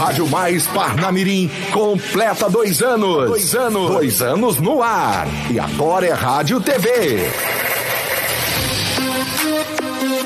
[0.00, 3.28] Rádio Mais Parnamirim completa dois anos.
[3.28, 3.90] Dois anos.
[3.90, 5.28] Dois anos no ar.
[5.50, 7.30] E agora é Rádio TV.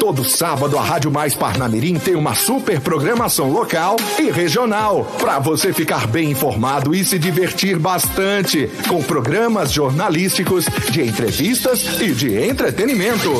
[0.04, 5.72] Todo sábado a Rádio Mais Parnamirim tem uma super programação local e regional para você
[5.72, 13.30] ficar bem informado e se divertir bastante com programas jornalísticos, de entrevistas e de entretenimento.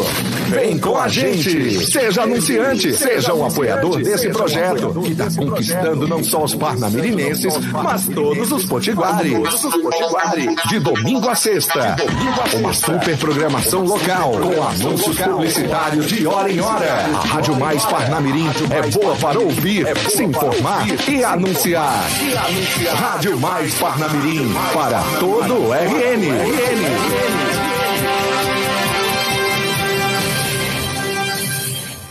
[0.49, 6.25] Vem com a gente, seja anunciante, seja um apoiador desse projeto que está conquistando não
[6.25, 9.35] só os parnamirinenses, mas todos os potiguares.
[10.71, 11.95] De domingo a sexta,
[12.55, 16.87] uma super programação local com anúncios publicitários de hora em hora.
[16.87, 22.05] A Rádio Mais Parnamirim é boa para ouvir, se informar e anunciar.
[22.95, 26.25] Rádio Mais Parnamirim para todo o RN.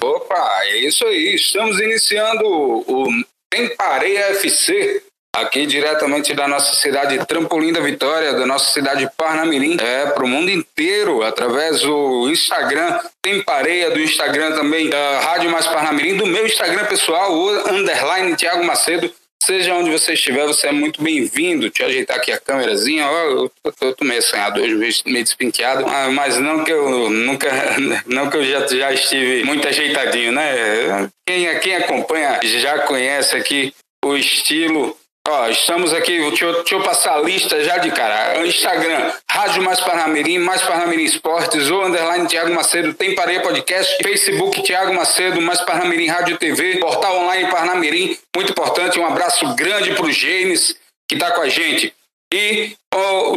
[0.02, 1.36] Opa, é isso aí.
[1.36, 3.08] Estamos iniciando o
[3.50, 5.02] Tempareia FC,
[5.36, 10.28] aqui diretamente da nossa cidade Trampolim da Vitória, da nossa cidade Parnamirim, é para o
[10.28, 16.28] mundo inteiro, através do Instagram, tem pareia do Instagram também, da Rádio Mais Parnamirim, do
[16.28, 19.12] meu Instagram pessoal, o underline Tiago Macedo.
[19.44, 21.70] Seja onde você estiver, você é muito bem-vindo.
[21.70, 23.06] Deixa eu ajeitar aqui a câmerazinha.
[23.06, 25.86] Ó, eu, eu tô meio assanhado hoje, meio despinteado.
[25.86, 27.50] Ah, mas não que eu nunca,
[28.08, 31.10] não que eu já, já estive muito ajeitadinho, né?
[31.28, 33.74] Quem, quem acompanha já conhece aqui
[34.06, 38.46] o estilo Ó, estamos aqui, deixa eu, deixa eu, passar a lista já de cara.
[38.46, 44.62] Instagram, Rádio Mais Parnamirim, Mais Parnamirim Esportes, ou underline Tiago Macedo, tem Pareia Podcast, Facebook
[44.64, 50.06] Tiago Macedo, Mais Parnamirim Rádio TV, portal online Parnamirim, muito importante, um abraço grande para
[50.06, 50.76] o James,
[51.08, 51.94] que está com a gente.
[52.34, 52.76] E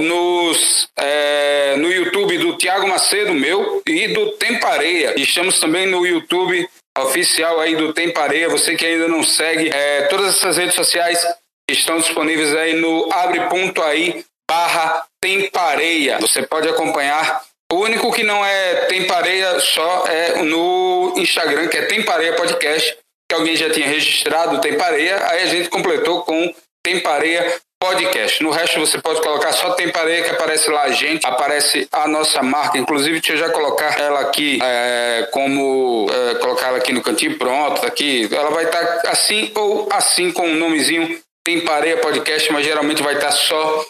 [0.00, 5.14] nos, é, no YouTube do Tiago Macedo, meu, e do Tempareia.
[5.16, 10.34] Estamos também no YouTube oficial aí do Tempareia, você que ainda não segue, é, todas
[10.34, 11.24] essas redes sociais
[11.68, 16.18] estão disponíveis aí no abre.aí barra tempareia.
[16.20, 17.42] Você pode acompanhar.
[17.72, 22.96] O único que não é tempareia só é no Instagram, que é tempareia podcast,
[23.28, 26.54] que alguém já tinha registrado tempareia, aí a gente completou com
[26.84, 28.40] tempareia podcast.
[28.42, 32.40] No resto você pode colocar só tempareia que aparece lá a gente, aparece a nossa
[32.40, 32.78] marca.
[32.78, 37.36] Inclusive, deixa eu já colocar ela aqui é, como é, colocar ela aqui no cantinho,
[37.36, 38.28] pronto, tá aqui.
[38.32, 42.66] Ela vai estar tá assim ou assim com o um nomezinho tem Pareia Podcast, mas
[42.66, 43.86] geralmente vai estar só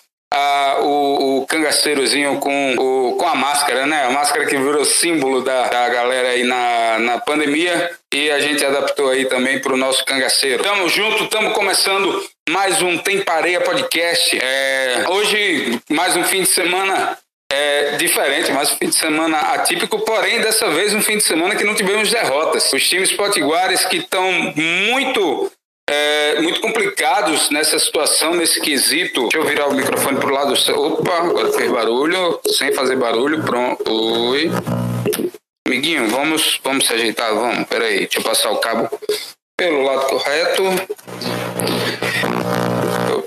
[0.82, 4.04] o, o cangaceirozinho com, o, com a máscara, né?
[4.04, 8.62] A máscara que virou símbolo da, da galera aí na, na pandemia e a gente
[8.62, 10.62] adaptou aí também para o nosso cangaceiro.
[10.62, 14.38] Tamo junto, tamo começando mais um Tem Pareia Podcast.
[14.38, 17.16] É, hoje, mais um fim de semana
[17.50, 21.56] é diferente, mais um fim de semana atípico, porém dessa vez um fim de semana
[21.56, 22.70] que não tivemos derrotas.
[22.70, 25.50] Os times potiguares que estão muito
[25.88, 29.22] é, muito complicados nessa situação, nesse quesito.
[29.22, 30.54] Deixa eu virar o microfone pro lado.
[30.74, 33.42] Opa, agora fez barulho, sem fazer barulho.
[33.44, 33.90] Pronto.
[34.30, 34.50] Oi.
[35.66, 37.66] Amiguinho, vamos, vamos se ajeitar, vamos.
[37.68, 38.88] Peraí, deixa eu passar o cabo
[39.56, 40.62] pelo lado correto.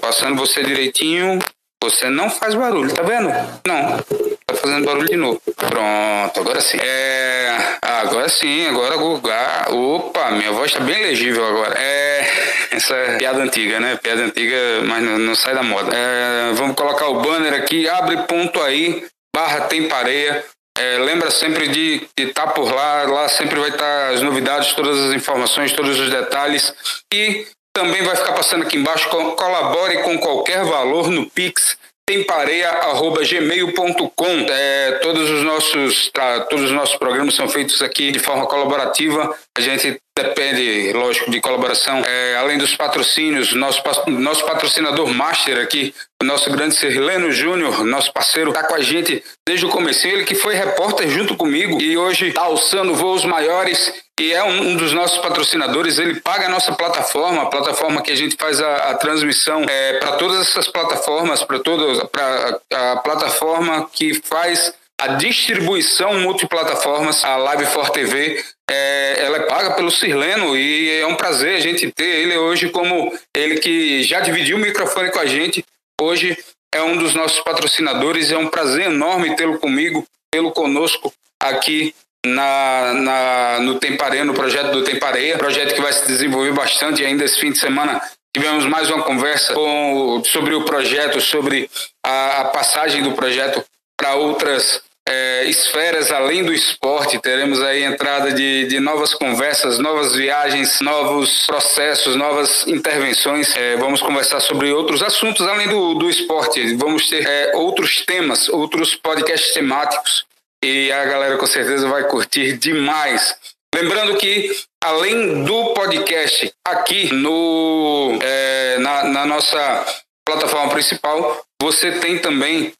[0.02, 1.40] Passando você direitinho.
[1.82, 3.30] Você não faz barulho, tá vendo?
[3.66, 3.98] Não.
[4.46, 5.42] Tá fazendo barulho de novo.
[5.56, 6.78] Pronto, agora sim.
[6.78, 7.78] É.
[7.82, 9.68] Agora sim, agora Guga.
[9.70, 11.80] Opa, minha voz tá bem legível agora.
[11.80, 12.28] É.
[12.72, 13.96] Essa é piada antiga, né?
[13.96, 15.96] Piada antiga, mas não, não sai da moda.
[15.96, 16.52] É...
[16.54, 17.88] Vamos colocar o banner aqui.
[17.88, 20.44] Abre ponto aí, barra tem pareia.
[20.78, 24.74] É, lembra sempre de estar tá por lá, lá sempre vai estar tá as novidades,
[24.74, 26.74] todas as informações, todos os detalhes.
[27.14, 29.10] E também vai ficar passando aqui embaixo.
[29.10, 31.78] Colabore com qualquer valor no Pix
[32.10, 34.46] tempareia@gmail.com.
[34.50, 39.32] É, todos os nossos tá, todos os nossos programas são feitos aqui de forma colaborativa.
[39.58, 42.02] A gente depende, lógico, de colaboração.
[42.06, 48.12] É, além dos patrocínios, nosso nosso patrocinador master aqui, o nosso grande Sirleno Júnior, nosso
[48.14, 50.08] parceiro, está com a gente desde o começo.
[50.08, 54.72] Ele que foi repórter junto comigo e hoje está alçando voos maiores e é um,
[54.72, 58.60] um, dos nossos patrocinadores, ele paga a nossa plataforma, a plataforma que a gente faz
[58.60, 64.22] a, a transmissão é, para todas essas plataformas, para todas, para a, a plataforma que
[64.22, 71.00] faz a distribuição multiplataformas, a Live for TV, é, ela é paga pelo Sirleno e
[71.00, 75.10] é um prazer a gente ter ele hoje como ele que já dividiu o microfone
[75.10, 75.64] com a gente,
[76.02, 76.38] hoje
[76.76, 81.96] é um dos nossos patrocinadores, é um prazer enorme tê-lo comigo, tê-lo conosco aqui
[82.26, 87.24] na, na, no Tempareia, no projeto do Tempareia, projeto que vai se desenvolver bastante ainda
[87.24, 88.02] esse fim de semana.
[88.36, 91.70] Tivemos mais uma conversa com, sobre o projeto, sobre
[92.06, 93.64] a, a passagem do projeto
[93.98, 97.20] para outras é, esferas além do esporte.
[97.20, 103.56] Teremos aí entrada de, de novas conversas, novas viagens, novos processos, novas intervenções.
[103.56, 106.76] É, vamos conversar sobre outros assuntos além do, do esporte.
[106.76, 110.26] Vamos ter é, outros temas, outros podcasts temáticos
[110.64, 113.36] e a galera com certeza vai curtir demais.
[113.74, 114.52] Lembrando que,
[114.84, 119.86] além do podcast aqui no, é, na, na, nossa
[120.28, 122.74] plataforma principal, você tem também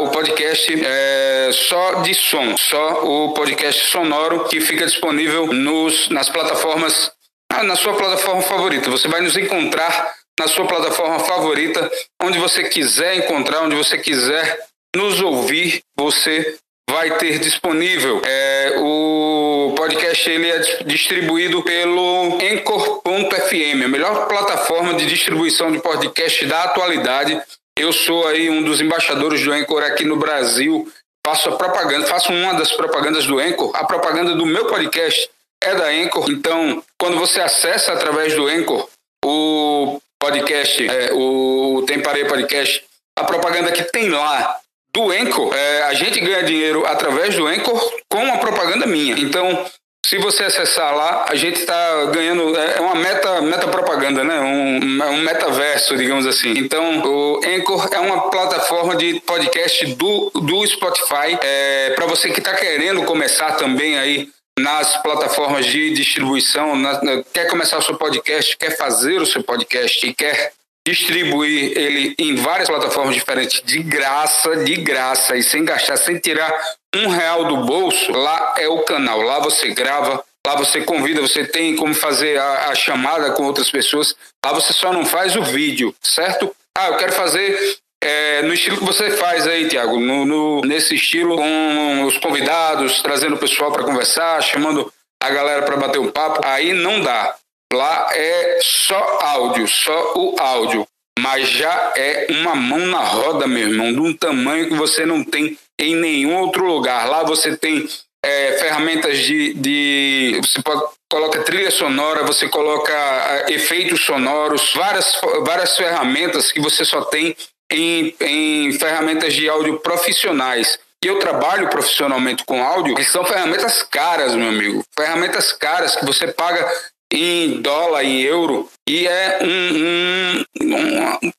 [0.00, 6.28] o podcast é, só de som, só o podcast sonoro que fica disponível nos, nas
[6.28, 7.10] plataformas,
[7.52, 8.90] ah, na sua plataforma favorita.
[8.90, 11.90] Você vai nos encontrar na sua plataforma favorita,
[12.22, 14.58] onde você quiser encontrar, onde você quiser
[14.94, 16.56] nos ouvir, você
[16.90, 18.20] vai ter disponível.
[18.24, 26.44] É, o podcast ele é distribuído pelo Encore.fm, a melhor plataforma de distribuição de podcast
[26.46, 27.40] da atualidade.
[27.76, 30.90] Eu sou aí um dos embaixadores do Encore aqui no Brasil.
[31.26, 33.72] Faço a propaganda, faço uma das propagandas do Encore.
[33.74, 35.28] A propaganda do meu podcast
[35.62, 36.32] é da Encore.
[36.32, 38.86] Então, quando você acessa através do Encore
[39.24, 42.84] o podcast, é, o Tem Parei Podcast,
[43.18, 44.60] a propaganda que tem lá
[44.92, 49.18] do Anchor, é, a gente ganha dinheiro através do Anchor com a propaganda minha.
[49.18, 49.66] Então,
[50.04, 54.38] se você acessar lá, a gente está ganhando, é, é uma meta, meta propaganda, né?
[54.38, 56.50] Um, um metaverso, digamos assim.
[56.58, 61.38] Então, o Anchor é uma plataforma de podcast do, do Spotify.
[61.42, 64.28] É, Para você que está querendo começar também aí
[64.58, 67.00] nas plataformas de distribuição, na,
[67.32, 70.52] quer começar o seu podcast, quer fazer o seu podcast e quer
[70.86, 76.54] distribuir ele em várias plataformas diferentes de graça, de graça e sem gastar, sem tirar
[76.94, 79.20] um real do bolso, lá é o canal.
[79.22, 83.70] Lá você grava, lá você convida, você tem como fazer a, a chamada com outras
[83.70, 84.14] pessoas.
[84.44, 86.54] Lá você só não faz o vídeo, certo?
[86.76, 90.94] Ah, eu quero fazer é, no estilo que você faz aí, Tiago, no, no, nesse
[90.94, 94.92] estilo, com os convidados, trazendo o pessoal para conversar, chamando
[95.22, 97.34] a galera para bater um papo, aí não dá.
[97.72, 100.86] Lá é só áudio, só o áudio.
[101.18, 105.24] Mas já é uma mão na roda, meu irmão, de um tamanho que você não
[105.24, 107.08] tem em nenhum outro lugar.
[107.08, 107.88] Lá você tem
[108.24, 110.40] é, ferramentas de, de.
[110.42, 116.84] Você pode, coloca trilha sonora, você coloca é, efeitos sonoros, várias, várias ferramentas que você
[116.84, 117.36] só tem
[117.70, 120.78] em, em ferramentas de áudio profissionais.
[121.04, 124.82] Eu trabalho profissionalmente com áudio, que são ferramentas caras, meu amigo.
[124.96, 126.66] Ferramentas caras que você paga
[127.12, 131.32] em dólar, em euro, e é um, um, um,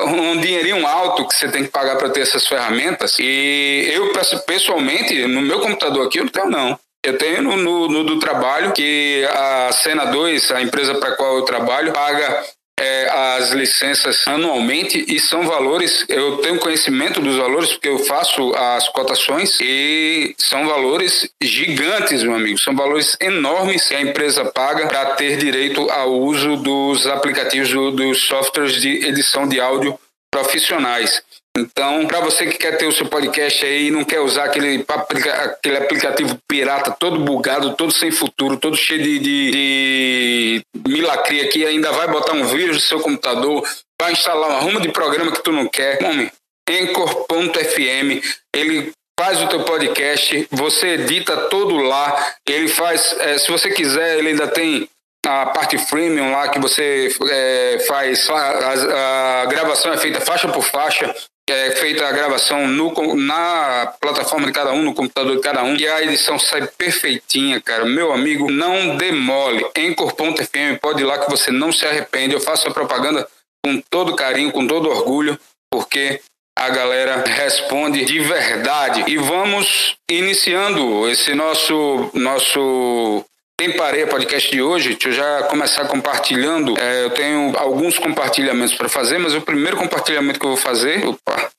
[0.00, 3.18] um dinheirinho alto que você tem que pagar para ter essas ferramentas.
[3.18, 4.12] E eu,
[4.46, 6.78] pessoalmente, no meu computador aqui, eu não tenho, não.
[7.04, 11.36] Eu tenho no, no, no do trabalho que a Cena 2, a empresa para qual
[11.36, 12.44] eu trabalho, paga
[12.82, 13.08] é,
[13.38, 18.88] as licenças anualmente e são valores, eu tenho conhecimento dos valores porque eu faço as
[18.88, 25.14] cotações e são valores gigantes, meu amigo, são valores enormes que a empresa paga para
[25.14, 29.96] ter direito ao uso dos aplicativos do, dos softwares de edição de áudio
[30.30, 31.22] profissionais.
[31.56, 34.84] Então, para você que quer ter o seu podcast aí e não quer usar aquele,
[34.88, 41.66] aquele aplicativo pirata todo bugado, todo sem futuro, todo cheio de, de, de milacria que
[41.66, 43.62] ainda vai botar um vírus no seu computador,
[44.00, 46.32] vai instalar uma ruma de programa que tu não quer, homem,
[46.68, 53.70] Anchor.fm, ele faz o teu podcast, você edita todo lá, ele faz, é, se você
[53.70, 54.88] quiser, ele ainda tem
[55.24, 60.64] a parte freemium lá que você é, faz, a, a, gravação é feita faixa por
[60.64, 61.14] faixa,
[61.50, 65.74] é feita a gravação no, na plataforma de cada um, no computador de cada um,
[65.76, 67.84] e a edição sai perfeitinha, cara.
[67.84, 69.66] Meu amigo, não demole.
[69.76, 72.34] Encore.fm, pode ir lá que você não se arrepende.
[72.34, 73.28] Eu faço a propaganda
[73.64, 75.38] com todo carinho, com todo orgulho,
[75.70, 76.20] porque
[76.56, 79.04] a galera responde de verdade.
[79.08, 83.24] E vamos iniciando esse nosso nosso
[83.56, 86.78] tem Pareia Podcast de hoje, deixa eu já começar compartilhando.
[86.78, 91.04] É, eu tenho alguns compartilhamentos para fazer, mas o primeiro compartilhamento que eu vou fazer.
[91.06, 91.50] Opa,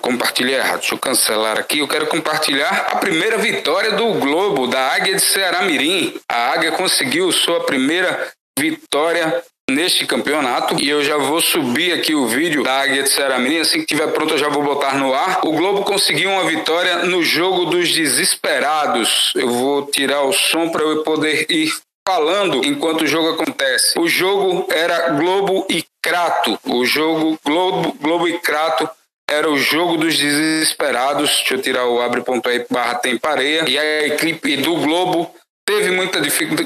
[0.00, 1.80] compartilhei errado, deixa eu cancelar aqui.
[1.80, 6.18] Eu quero compartilhar a primeira vitória do Globo, da Águia de Ceará Mirim.
[6.30, 10.80] A Águia conseguiu sua primeira vitória neste campeonato.
[10.80, 13.60] E eu já vou subir aqui o vídeo da Águia de Ceramirim.
[13.60, 15.40] Assim que tiver pronto, eu já vou botar no ar.
[15.44, 19.32] O Globo conseguiu uma vitória no jogo dos desesperados.
[19.34, 21.72] Eu vou tirar o som para eu poder ir
[22.06, 23.98] falando enquanto o jogo acontece.
[23.98, 26.58] O jogo era Globo e Crato.
[26.64, 28.88] O jogo Globo, Globo e Crato
[29.28, 31.30] era o jogo dos desesperados.
[31.30, 33.64] Deixa eu tirar o abre.aí barra tem pareia.
[33.68, 35.32] E a equipe do Globo
[35.70, 36.20] teve muita,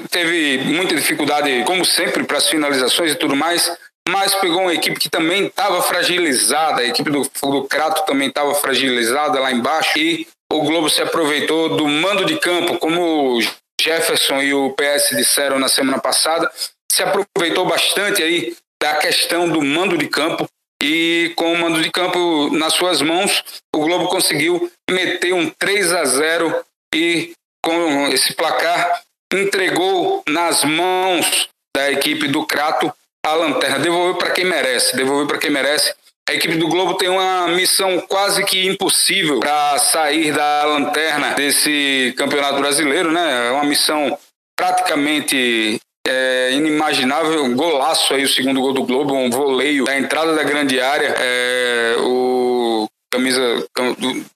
[0.09, 3.71] teve muita dificuldade, como sempre, para as finalizações e tudo mais,
[4.09, 8.55] mas pegou uma equipe que também estava fragilizada, a equipe do, do Crato também estava
[8.55, 13.41] fragilizada lá embaixo, e o Globo se aproveitou do mando de campo, como o
[13.79, 16.51] Jefferson e o PS disseram na semana passada,
[16.91, 20.47] se aproveitou bastante aí da questão do mando de campo
[20.83, 23.43] e com o mando de campo nas suas mãos,
[23.75, 27.33] o Globo conseguiu meter um 3 a 0 e
[27.64, 29.02] com esse placar
[29.33, 32.92] entregou nas mãos da equipe do Crato
[33.26, 35.94] a lanterna, devolveu para quem merece, devolveu para quem merece.
[36.28, 42.14] A equipe do Globo tem uma missão quase que impossível para sair da lanterna desse
[42.16, 43.49] campeonato brasileiro, né?
[43.49, 44.16] É uma missão
[44.56, 50.35] praticamente é, inimaginável, um golaço aí o segundo gol do Globo, um voleio da entrada
[50.35, 51.14] da grande área.
[51.18, 53.66] É, o camisa,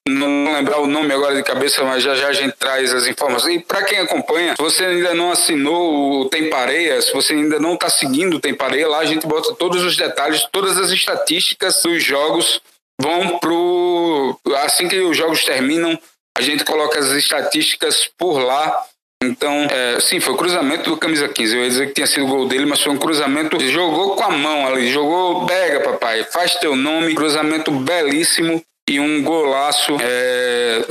[0.07, 3.57] não lembrar o nome agora de cabeça, mas já já a gente traz as informações.
[3.57, 7.75] E para quem acompanha, se você ainda não assinou o Tempareia, se você ainda não
[7.75, 12.03] está seguindo o Tempareia, lá a gente bota todos os detalhes, todas as estatísticas dos
[12.03, 12.61] jogos
[13.01, 15.99] vão pro assim que os jogos terminam,
[16.37, 18.85] a gente coloca as estatísticas por lá
[19.23, 21.57] então, é, sim, foi cruzamento do camisa 15.
[21.57, 23.59] Eu ia dizer que tinha sido gol dele, mas foi um cruzamento.
[23.61, 27.15] Jogou com a mão ali, jogou, pega, papai, faz teu nome.
[27.15, 29.97] Cruzamento belíssimo e um golaço.
[30.01, 30.85] É,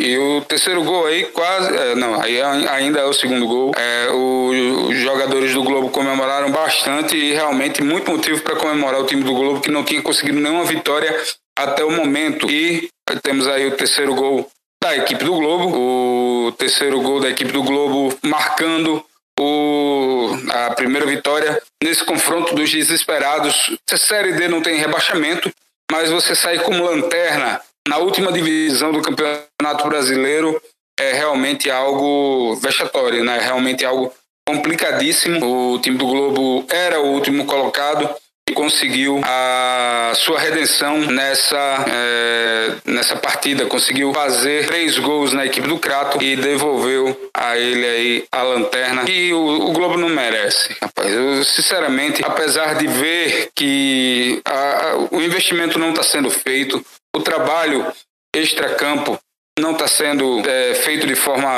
[0.00, 1.76] e o terceiro gol aí quase.
[1.76, 3.72] É, não, aí ainda é o segundo gol.
[3.76, 9.06] É, o, os jogadores do Globo comemoraram bastante e realmente muito motivo para comemorar o
[9.06, 11.14] time do Globo que não tinha conseguido nenhuma vitória
[11.56, 12.50] até o momento.
[12.50, 12.88] E
[13.22, 14.50] temos aí o terceiro gol
[14.84, 19.02] da equipe do Globo, o terceiro gol da equipe do Globo marcando
[19.40, 23.74] o, a primeira vitória nesse confronto dos desesperados.
[23.90, 25.50] A Série D não tem rebaixamento,
[25.90, 30.60] mas você sair como lanterna na última divisão do Campeonato Brasileiro
[31.00, 33.38] é realmente algo vexatório, né?
[33.38, 34.12] É realmente algo
[34.46, 35.72] complicadíssimo.
[35.72, 38.14] O time do Globo era o último colocado
[38.54, 43.66] conseguiu a sua redenção nessa, é, nessa partida.
[43.66, 49.04] Conseguiu fazer três gols na equipe do Crato e devolveu a ele aí a lanterna
[49.04, 50.76] que o, o Globo não merece.
[50.80, 56.84] Rapaz, eu, sinceramente, apesar de ver que a, a, o investimento não está sendo feito,
[57.14, 57.86] o trabalho
[58.34, 59.18] extra-campo
[59.58, 61.48] não está sendo é, feito de forma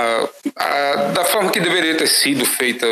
[0.55, 2.87] a, da forma que deveria ter sido feita.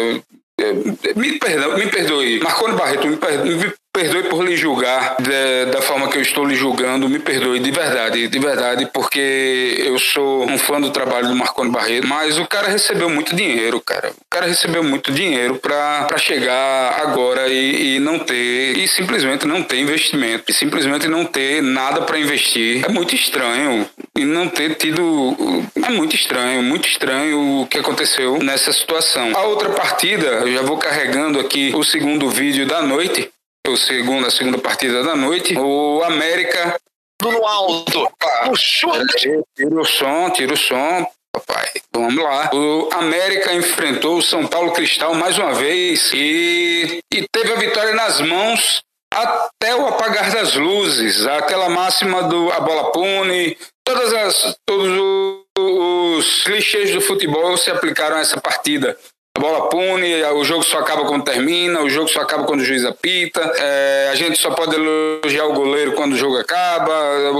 [0.60, 0.72] É,
[1.16, 6.08] me, perdão, me perdoe, Marconi Barreto, me, perdoe, perdoe por lhe julgar de, da forma
[6.08, 10.58] que eu estou lhe julgando, me perdoe de verdade, de verdade, porque eu sou um
[10.58, 14.10] fã do trabalho do Marconi Barreto, mas o cara recebeu muito dinheiro, cara.
[14.10, 19.62] O cara recebeu muito dinheiro para chegar agora e, e, não ter, e simplesmente não
[19.62, 22.84] ter investimento, e simplesmente não ter nada para investir.
[22.84, 25.36] É muito estranho, e não ter tido.
[25.76, 29.32] É muito estranho, muito estranho o que aconteceu nessa situação.
[29.36, 33.30] A outra partida, eu já vou carregando aqui o segundo vídeo da noite,
[33.68, 35.56] o segundo, a segunda partida da noite.
[35.58, 36.78] O América.
[37.22, 38.08] No alto.
[38.50, 39.42] O chute.
[39.56, 41.06] Tira o som, tira o som.
[41.32, 42.50] Papai, vamos lá.
[42.52, 47.92] O América enfrentou o São Paulo Cristal mais uma vez e, e teve a vitória
[47.92, 51.26] nas mãos até o apagar das luzes.
[51.26, 58.16] Aquela máxima do a bola pune, todas as, todos os clichês do futebol se aplicaram
[58.16, 58.96] a essa partida.
[59.36, 62.64] A bola pune, o jogo só acaba quando termina, o jogo só acaba quando o
[62.64, 66.94] juiz apita, é, a gente só pode elogiar o goleiro quando o jogo acaba,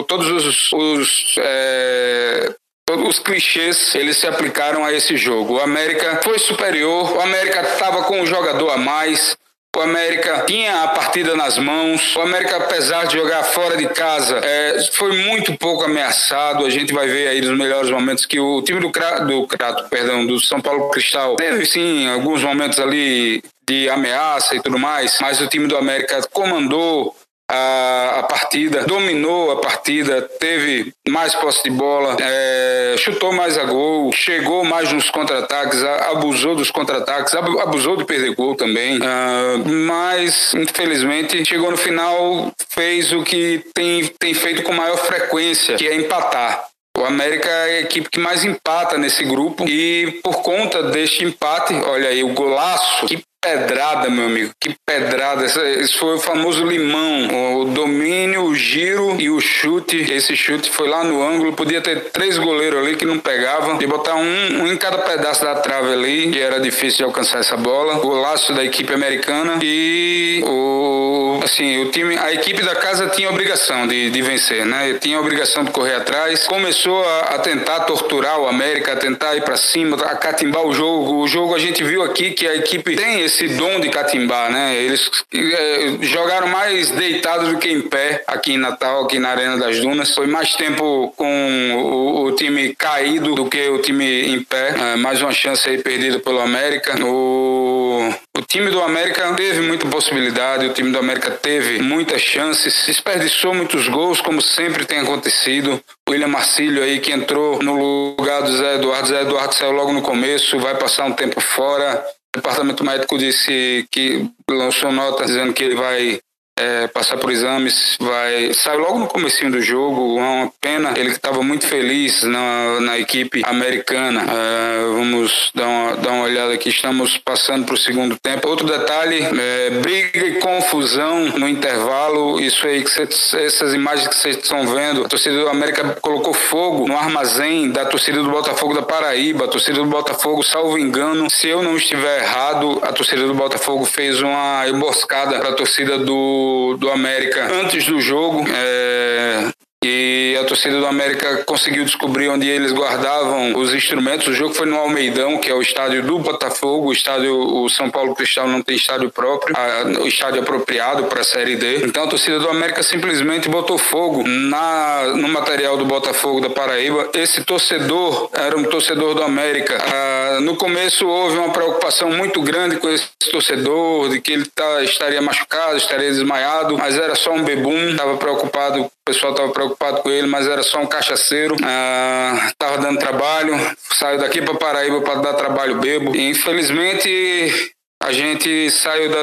[0.06, 2.52] todos os, os é,
[2.90, 5.54] os clichês eles se aplicaram a esse jogo.
[5.54, 9.36] O América foi superior, o América estava com um jogador a mais,
[9.76, 12.14] o América tinha a partida nas mãos.
[12.16, 16.64] O América, apesar de jogar fora de casa, é, foi muito pouco ameaçado.
[16.64, 19.48] A gente vai ver aí nos melhores momentos que o time do, do
[19.88, 25.18] perdão, do São Paulo Cristal teve sim alguns momentos ali de ameaça e tudo mais,
[25.20, 27.16] mas o time do América comandou
[27.54, 33.64] a, a, partida, dominou a partida, teve mais posse de bola, é, chutou mais a
[33.64, 40.52] gol, chegou mais nos contra-ataques, abusou dos contra-ataques, abusou de perder gol também, uh, mas
[40.54, 45.94] infelizmente chegou no final, fez o que tem, tem feito com maior frequência, que é
[45.94, 46.64] empatar.
[46.96, 51.74] O América é a equipe que mais empata nesse grupo e por conta deste empate,
[51.74, 54.52] olha aí o golaço, que pedrada, meu amigo.
[54.58, 55.44] Que pedrada.
[55.44, 57.60] Esse foi o famoso limão.
[57.60, 60.10] O domínio, o giro e o chute.
[60.10, 61.52] Esse chute foi lá no ângulo.
[61.52, 63.80] Podia ter três goleiros ali que não pegavam.
[63.80, 67.40] E botar um, um em cada pedaço da trave ali, que era difícil de alcançar
[67.40, 67.98] essa bola.
[67.98, 69.58] Golaço da equipe americana.
[69.62, 74.94] E o, assim, o time, a equipe da casa tinha obrigação de, de vencer, né?
[74.94, 76.46] Tinha a obrigação de correr atrás.
[76.46, 80.72] Começou a, a tentar torturar o América, a tentar ir para cima, a catimbar o
[80.72, 81.16] jogo.
[81.16, 84.50] O jogo a gente viu aqui que a equipe tem esse esse dom de catimbar,
[84.50, 84.76] né?
[84.76, 89.58] Eles é, jogaram mais deitados do que em pé aqui em Natal, aqui na Arena
[89.58, 90.14] das Dunas.
[90.14, 94.74] Foi mais tempo com o, o time caído do que o time em pé.
[94.78, 96.94] É, mais uma chance aí perdida pelo América.
[97.04, 102.84] O, o time do América teve muita possibilidade, o time do América teve muitas chances,
[102.86, 105.82] desperdiçou muitos gols, como sempre tem acontecido.
[106.08, 109.08] William Marcílio aí que entrou no lugar do Zé Eduardo.
[109.08, 112.04] Zé Eduardo saiu logo no começo, vai passar um tempo fora.
[112.34, 116.18] O departamento médico disse que lançou nota dizendo que ele vai
[116.56, 120.94] é, passar por exames, vai saiu logo no comecinho do jogo, uma pena.
[120.96, 124.22] Ele estava muito feliz na, na equipe americana.
[124.22, 126.68] É, vamos dar uma, dar uma olhada aqui.
[126.68, 128.48] Estamos passando para o segundo tempo.
[128.48, 132.40] Outro detalhe: é, briga e confusão no intervalo.
[132.40, 133.02] Isso aí que cê,
[133.44, 135.04] essas imagens que vocês estão vendo.
[135.04, 139.46] A torcida do América colocou fogo no armazém da torcida do Botafogo da Paraíba.
[139.46, 143.84] A torcida do Botafogo, salvo engano, se eu não estiver errado, a torcida do Botafogo
[143.84, 146.43] fez uma emboscada para a torcida do
[146.78, 148.44] do, América antes do jogo.
[148.48, 149.50] É,
[149.86, 154.26] e a torcida do América conseguiu descobrir onde eles guardavam os instrumentos.
[154.26, 156.88] O jogo foi no Almeidão, que é o estádio do Botafogo.
[156.88, 159.54] O estádio, o São Paulo Cristal não tem estádio próprio,
[160.02, 161.84] o estádio apropriado para a Série D.
[161.84, 167.10] Então a torcida do América simplesmente botou fogo na, no material do Botafogo da Paraíba.
[167.14, 169.76] Esse torcedor era um torcedor do América.
[169.80, 174.82] Ah, no começo houve uma preocupação muito grande com esse torcedor, de que ele tá,
[174.82, 177.90] estaria machucado, estaria desmaiado, mas era só um bebum.
[177.90, 181.54] Estava preocupado, o pessoal estava preocupado com ele, mas era só um cachaceiro.
[181.56, 183.54] Estava ah, dando trabalho,
[183.92, 186.16] saiu daqui para Paraíba para dar trabalho bebo.
[186.16, 189.18] E, infelizmente, a gente saiu da.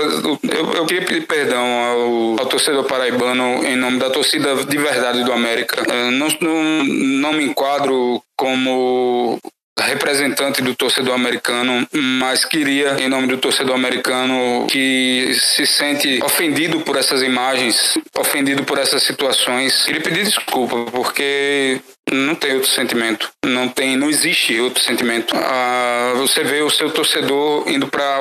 [0.56, 5.24] Eu, eu queria pedir perdão ao, ao, torcedor paraibano em nome da torcida de verdade
[5.24, 5.84] do América.
[6.12, 9.40] não, não, não me enquadro como
[9.80, 16.82] representante do torcedor americano, mas queria, em nome do torcedor americano, que se sente ofendido
[16.82, 23.32] por essas imagens, ofendido por essas situações, queria pedir desculpa, porque não tem outro sentimento,
[23.46, 25.34] não tem, não existe outro sentimento.
[25.36, 28.20] Ah, você vê o seu torcedor indo para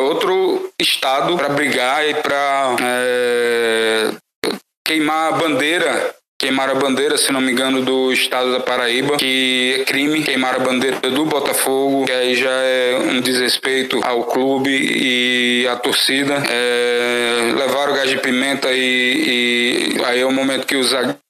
[0.00, 4.10] outro estado para brigar e para é,
[4.84, 9.76] queimar a bandeira queimar a bandeira, se não me engano, do estado da Paraíba, que
[9.78, 14.70] é crime queimar a bandeira do Botafogo, que aí já é um desrespeito ao clube
[14.70, 16.42] e à torcida.
[16.50, 20.82] É, levaram gás de pimenta e, e aí é o momento que o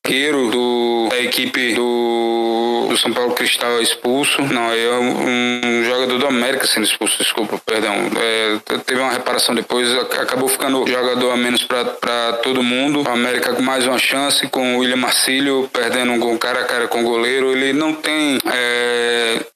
[0.05, 4.43] zagueiro do, da equipe do, do São Paulo Cristal expulso.
[4.43, 7.95] Não, é um, um jogador do América sendo expulso, desculpa, perdão.
[8.21, 13.03] É, teve uma reparação depois, acabou ficando jogador a menos para todo mundo.
[13.03, 16.65] O América com mais uma chance, com o William Marcílio perdendo um gol cara a
[16.65, 17.53] cara com o goleiro.
[17.53, 18.39] Ele não tem.
[18.53, 19.47] É,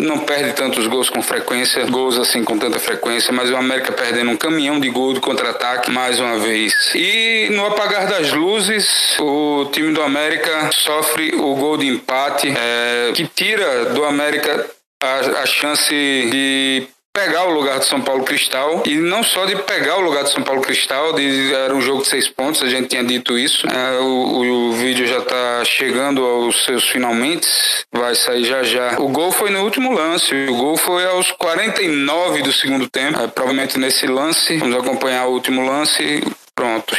[0.00, 4.30] não perde tantos gols com frequência, gols assim com tanta frequência, mas o América perdendo
[4.30, 6.74] um caminhão de gol de contra-ataque mais uma vez.
[6.94, 13.12] E no apagar das luzes, o time do América sofre o gol de empate, é,
[13.12, 14.66] que tira do América
[15.02, 19.56] a, a chance de pegar o lugar do São Paulo Cristal e não só de
[19.56, 22.68] pegar o lugar do São Paulo Cristal, de, era um jogo de seis pontos, a
[22.68, 23.66] gente tinha dito isso.
[23.66, 27.48] É, o, o, vídeo já está chegando aos seus finalmente,
[27.92, 29.00] vai sair já já.
[29.00, 33.26] O gol foi no último lance, o gol foi aos 49 do segundo tempo, é,
[33.26, 34.56] provavelmente nesse lance.
[34.58, 36.22] Vamos acompanhar o último lance.
[36.60, 36.94] Pronto.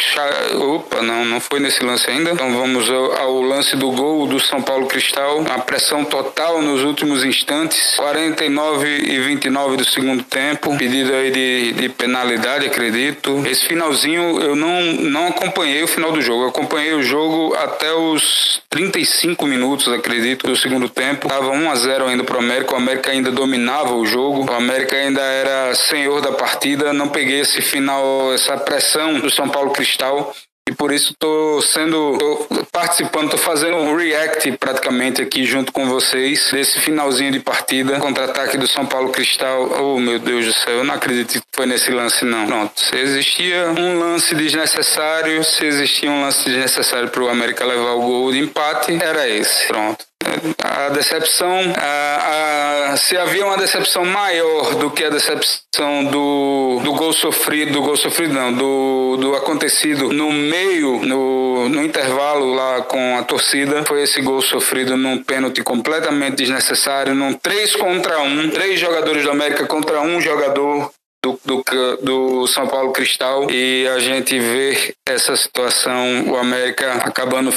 [0.76, 2.32] Opa, não, não foi nesse lance ainda.
[2.32, 5.46] Então vamos ao, ao, lance do gol do São Paulo Cristal.
[5.54, 7.94] A pressão total nos últimos instantes.
[7.96, 10.76] 49 e 29 do segundo tempo.
[10.80, 13.44] Pedido aí de, de penalidade, acredito.
[13.46, 16.46] Esse finalzinho eu não, não acompanhei o final do jogo.
[16.46, 21.28] Eu acompanhei o jogo até os 35 minutos, acredito, do segundo tempo.
[21.28, 22.74] Tava 1 a 0 ainda pro América.
[22.74, 24.52] O América ainda dominava o jogo.
[24.52, 26.92] O América ainda era senhor da partida.
[26.94, 30.34] Não peguei esse final, essa pressão do São Paulo Cristal
[30.70, 35.88] e por isso estou sendo tô participando, estou fazendo um react praticamente aqui junto com
[35.90, 39.70] vocês desse finalzinho de partida contra-ataque do São Paulo Cristal.
[39.82, 42.46] Oh meu Deus do céu, eu não acredito que foi nesse lance não.
[42.46, 47.94] Pronto, se existia um lance desnecessário, se existia um lance desnecessário para o América levar
[47.94, 49.68] o gol de empate, era esse.
[49.68, 50.11] Pronto.
[50.58, 56.94] A decepção, a, a, se havia uma decepção maior do que a decepção do, do
[56.94, 62.82] gol sofrido, do gol sofrido não, do, do acontecido no meio, no, no intervalo lá
[62.82, 68.50] com a torcida, foi esse gol sofrido num pênalti completamente desnecessário, num 3 contra 1,
[68.50, 70.92] três jogadores do América contra um jogador
[71.24, 71.64] do, do,
[72.02, 77.52] do, São Paulo Cristal e a gente vê essa situação, o América acabando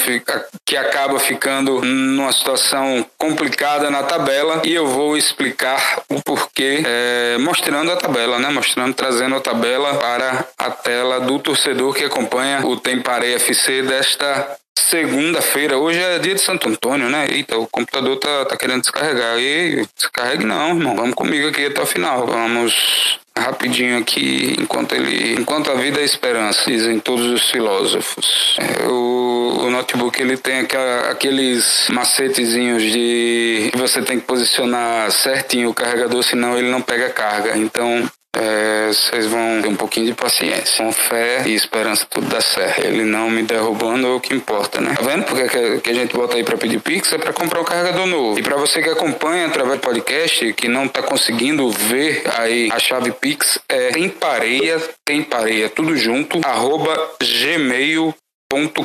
[0.63, 7.37] que acaba ficando numa situação complicada na tabela e eu vou explicar o porquê é,
[7.39, 8.49] mostrando a tabela, né?
[8.49, 14.57] Mostrando, trazendo a tabela para a tela do torcedor que acompanha o Temparei FC desta
[14.77, 15.77] segunda-feira.
[15.77, 17.27] Hoje é dia de Santo Antônio, né?
[17.29, 19.39] Eita, o computador tá, tá querendo descarregar.
[19.39, 20.95] E descarregue não, irmão.
[20.95, 22.27] Vamos comigo aqui até o final.
[22.27, 28.57] Vamos rapidinho aqui, enquanto ele, enquanto a vida é esperança, dizem todos os filósofos.
[28.59, 35.11] É, o, o, notebook ele tem aquela, aqueles macetezinhos de que você tem que posicionar
[35.11, 37.57] certinho o carregador, senão ele não pega carga.
[37.57, 40.83] Então é, vocês vão ter um pouquinho de paciência.
[40.83, 42.85] Com fé e esperança tudo dá certo.
[42.85, 44.93] Ele não me derrubando é o que importa, né?
[44.95, 47.11] Tá vendo porque que, que a gente bota aí para pedir Pix?
[47.13, 48.39] É para comprar um carregador novo.
[48.39, 52.79] E para você que acompanha através do podcast, que não tá conseguindo ver aí a
[52.79, 58.13] chave Pix, é tem pareia, tem pareia, tudo junto, arroba gmail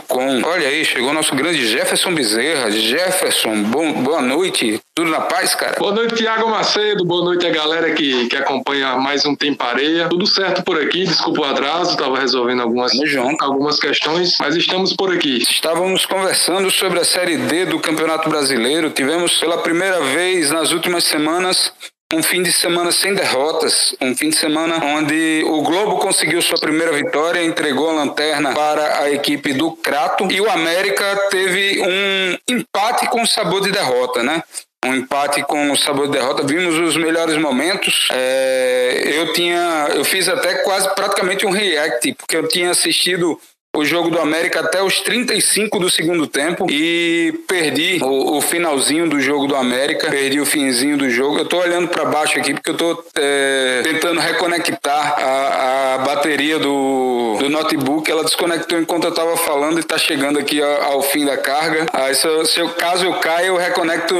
[0.08, 0.42] Com.
[0.42, 2.70] Olha aí, chegou nosso grande Jefferson Bezerra.
[2.70, 4.80] Jefferson, bom, boa noite.
[4.94, 5.76] Tudo na paz, cara?
[5.78, 7.04] Boa noite, Tiago Macedo.
[7.04, 10.08] Boa noite a galera que, que acompanha mais um Tempo Areia.
[10.08, 12.92] Tudo certo por aqui, desculpa o atraso, estava resolvendo algumas,
[13.40, 15.38] algumas questões, mas estamos por aqui.
[15.38, 18.90] Estávamos conversando sobre a Série D do Campeonato Brasileiro.
[18.90, 21.72] Tivemos pela primeira vez nas últimas semanas
[22.12, 26.58] um fim de semana sem derrotas, um fim de semana onde o Globo conseguiu sua
[26.58, 32.54] primeira vitória, entregou a lanterna para a equipe do Crato e o América teve um
[32.54, 34.42] empate com sabor de derrota, né?
[34.84, 36.42] um empate com sabor de derrota.
[36.42, 38.08] Vimos os melhores momentos.
[38.12, 43.38] É, eu tinha, eu fiz até quase praticamente um react, porque eu tinha assistido
[43.76, 49.08] o jogo do América até os 35 do segundo tempo e perdi o, o finalzinho
[49.08, 51.38] do jogo do América, perdi o finzinho do jogo.
[51.38, 56.58] Eu tô olhando para baixo aqui porque eu tô é, tentando reconectar a, a bateria
[56.58, 58.10] do, do notebook.
[58.10, 61.86] Ela desconectou enquanto eu tava falando e tá chegando aqui ao, fim da carga.
[61.92, 64.14] Aí, se, eu, se eu, caso eu caia, eu reconecto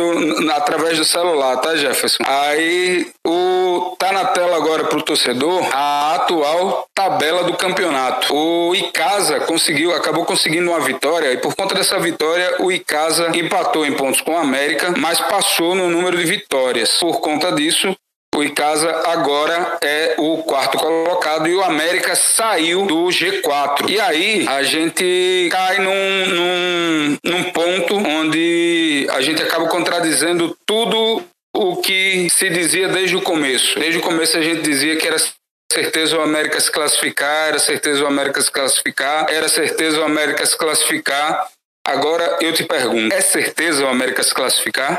[0.54, 2.24] através do celular, tá, Jefferson?
[2.26, 8.34] Aí o tá na tela agora pro torcedor a atual tabela do campeonato.
[8.34, 13.84] O Icasa conseguiu, acabou conseguindo uma vitória e por conta dessa vitória o Icasa empatou
[13.84, 16.96] em pontos com o América, mas passou no número de vitórias.
[16.98, 17.94] Por conta disso,
[18.40, 23.90] o Icasa agora é o quarto colocado e o América saiu do G4.
[23.90, 31.22] E aí a gente cai num, num, num ponto onde a gente acaba contradizendo tudo
[31.54, 33.78] o que se dizia desde o começo.
[33.78, 35.18] Desde o começo a gente dizia que era
[35.70, 40.46] certeza o América se classificar, era certeza o América se classificar, era certeza o América
[40.46, 41.46] se classificar.
[41.86, 44.96] Agora eu te pergunto, é certeza o América se classificar?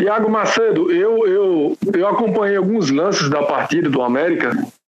[0.00, 4.50] Tiago Macedo, eu, eu, eu acompanhei alguns lances da partida do América.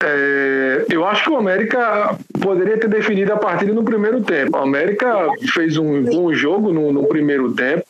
[0.03, 4.59] É, eu acho que o América poderia ter definido a partida no primeiro tempo.
[4.59, 7.87] O América fez um bom jogo no, no primeiro tempo,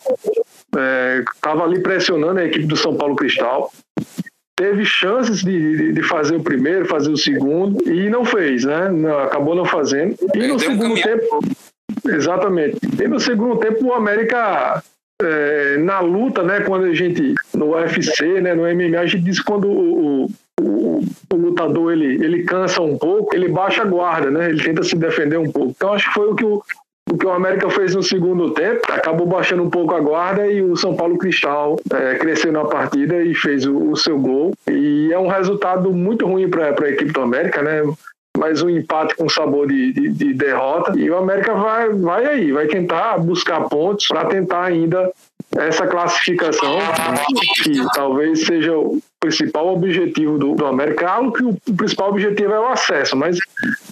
[1.35, 3.73] estava é, ali pressionando a equipe do São Paulo Cristal
[4.57, 8.91] teve chances de, de, fazer o primeiro, fazer o segundo e não fez, né?
[9.25, 10.15] acabou não fazendo.
[10.35, 11.41] E no segundo tempo,
[12.07, 12.79] exatamente.
[13.03, 14.83] E no segundo tempo o América
[15.23, 16.61] é, na luta, né?
[16.61, 18.55] Quando a gente no UFC, né?
[18.55, 20.25] No MMA a gente diz quando o,
[20.61, 21.01] o,
[21.33, 24.49] o, lutador ele, ele cansa um pouco, ele baixa a guarda, né?
[24.49, 25.73] Ele tenta se defender um pouco.
[25.77, 26.63] Então acho que foi o que o,
[27.11, 30.63] o que o América fez no segundo tempo, acabou baixando um pouco a guarda e
[30.63, 34.53] o São Paulo Cristal é, cresceu na partida e fez o, o, seu gol.
[34.69, 37.83] E é um resultado muito ruim para a equipe do América, né?
[38.41, 40.99] Mais um empate com sabor de, de, de, derrota.
[40.99, 45.13] E o América vai, vai aí, vai tentar buscar pontos para tentar ainda
[45.59, 46.79] essa classificação,
[47.63, 51.11] que talvez seja o principal objetivo do, do América.
[51.11, 53.37] Algo que o, o, principal objetivo é o acesso, mas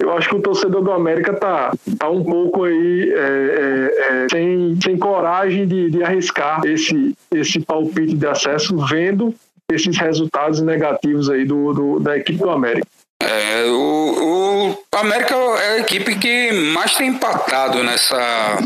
[0.01, 4.27] eu acho que o torcedor do América tá, tá um pouco aí é, é, é,
[4.31, 9.35] sem, sem coragem de, de arriscar esse, esse palpite de acesso, vendo
[9.71, 12.87] esses resultados negativos aí do, do da equipe do América.
[13.29, 18.59] É, o, o América é a equipe que mais tem empatado nessa,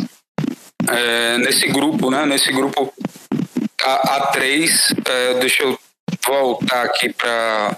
[0.88, 2.25] é, nesse grupo, né?
[2.25, 2.94] Nesse grupo
[3.85, 4.70] A, A3.
[5.05, 5.77] É, deixa eu
[6.25, 7.75] voltar aqui para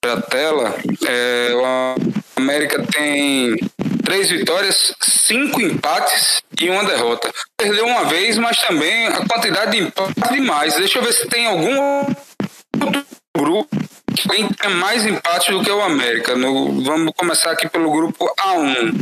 [0.00, 0.76] para a tela.
[1.08, 3.56] É, o América tem
[4.04, 7.28] três vitórias, cinco empates e uma derrota.
[7.56, 10.76] Perdeu uma vez, mas também a quantidade de empates demais.
[10.76, 11.76] Deixa eu ver se tem algum
[12.80, 13.04] outro
[13.36, 13.82] grupo
[14.28, 16.34] tem mais empates do que o América.
[16.36, 18.94] No, vamos começar aqui pelo grupo A1.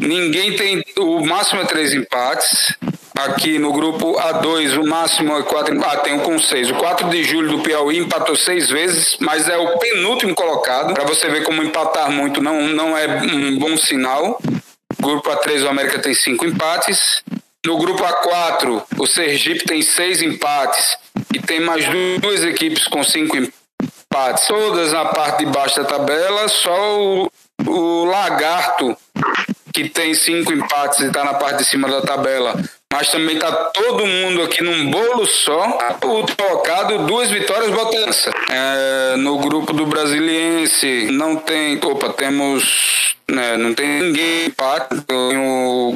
[0.00, 0.84] Ninguém tem.
[0.98, 2.74] O máximo é três empates.
[3.16, 6.70] aqui no grupo A2, o máximo é 4 Ah, tem um com 6.
[6.70, 10.92] O 4 de julho do Piauí empatou seis vezes, mas é o penúltimo colocado.
[10.92, 14.40] Para você ver como empatar muito não, não é um bom sinal.
[15.00, 17.22] Grupo A3, o América tem cinco empates.
[17.64, 20.96] No grupo A4, o Sergipe tem seis empates
[21.32, 21.84] e tem mais
[22.20, 23.61] duas equipes com cinco empates,
[24.46, 27.30] todas na parte de baixo da tabela, só o,
[27.66, 28.96] o Lagarto,
[29.72, 32.54] que tem cinco empates e está na parte de cima da tabela,
[32.92, 35.78] mas também está todo mundo aqui num bolo só.
[36.04, 38.30] O trocado, duas vitórias, botança.
[38.50, 41.80] É, no grupo do Brasiliense, não tem.
[41.82, 43.16] Opa, temos.
[43.30, 44.94] Né, não tem ninguém empate.
[45.10, 45.94] O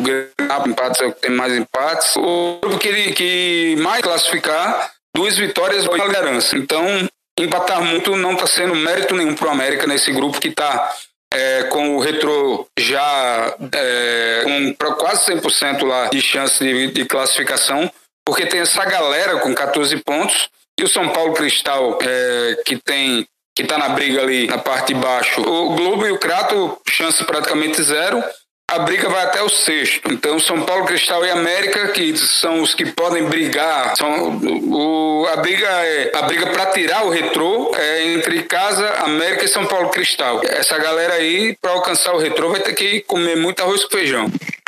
[0.67, 2.17] empates é o que tem mais empates.
[2.17, 6.57] O grupo que, que mais classificar, duas vitórias na liderança.
[6.57, 7.07] Então,
[7.39, 10.95] empatar muito não está sendo mérito nenhum para o América nesse grupo que está
[11.33, 17.91] é, com o Retro já é, com quase 100% lá de chance de, de, classificação,
[18.25, 23.27] porque tem essa galera com 14 pontos e o São Paulo Cristal é, que tem
[23.55, 25.41] que está na briga ali na parte de baixo.
[25.41, 28.23] O Globo e o Crato, chance praticamente zero
[28.69, 30.13] a briga vai até o sexto.
[30.13, 35.37] Então, São Paulo, Cristal e América, que são os que podem brigar, são, o, a
[35.37, 39.91] briga é a briga para tirar o retrô é entre Casa, América e São Paulo
[39.91, 40.43] Cristal.
[40.45, 44.27] Essa galera aí, para alcançar o retrô, vai ter que comer muito arroz com feijão.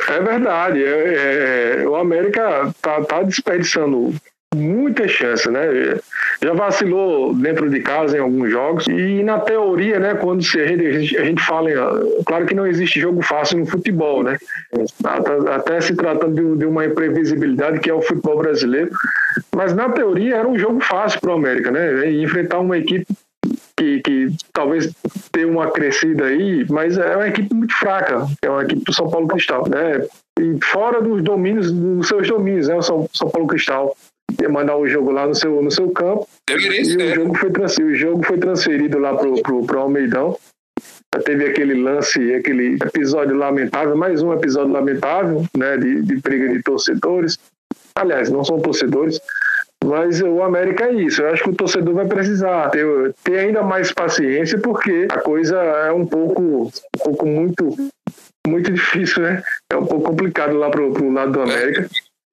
[0.09, 0.83] É verdade.
[0.83, 4.15] É, é, o América tá, tá desperdiçando
[4.55, 5.99] muita chance, né?
[6.43, 10.15] Já vacilou dentro de casa em alguns jogos e na teoria, né?
[10.15, 11.71] Quando se, a, gente, fala,
[12.25, 14.39] claro que não existe jogo fácil no futebol, né?
[15.55, 18.91] Até se tratando de, uma imprevisibilidade que é o futebol brasileiro,
[19.55, 22.11] mas na teoria era um jogo fácil para o América, né?
[22.11, 23.07] E enfrentar uma equipe
[23.77, 24.93] que, que, talvez
[25.31, 29.09] tenha uma crescida aí, mas é uma equipe muito fraca, é uma equipe do São
[29.09, 30.05] Paulo Cristal, né?
[30.41, 32.77] E fora dos domínios, dos seus domínios, né?
[32.77, 33.95] O São, São Paulo Cristal
[34.49, 36.29] mandar o jogo lá no seu, no seu campo.
[36.51, 36.97] E.
[36.97, 40.37] O jogo, foi transferido, o jogo foi transferido lá pro, pro, pro Almeidão.
[41.15, 46.49] Já teve aquele lance, aquele episódio lamentável, mais um episódio lamentável, né, de, de briga
[46.49, 47.39] de torcedores.
[47.95, 49.21] Aliás, não são torcedores,
[49.85, 51.23] mas o América é isso.
[51.23, 52.87] Eu acho que o torcedor vai precisar ter,
[53.25, 57.75] ter ainda mais paciência, porque a coisa é um pouco, um pouco muito,
[58.47, 59.43] muito difícil, né?
[59.73, 61.89] É um pouco complicado lá pro, pro lado do América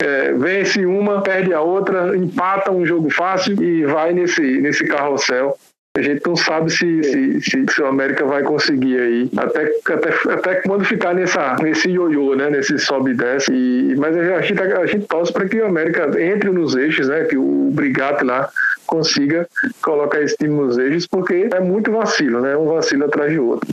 [0.06, 5.58] é, vence uma, perde a outra, empata um jogo fácil e vai nesse, nesse carrossel.
[5.98, 10.34] A gente não sabe se, se, se, se, o América vai conseguir aí, até, até,
[10.34, 12.50] até quando ficar nessa, nesse ioiô, né?
[12.50, 13.52] Nesse sobe e desce.
[13.52, 17.24] E, mas a gente, a gente torce para que o América entre nos eixos, né?
[17.24, 18.50] Que o Brigatti lá
[18.86, 19.48] consiga
[19.82, 22.58] colocar esse time nos eixos, porque é muito vacilo, né?
[22.58, 23.68] Um vacilo atrás de outro.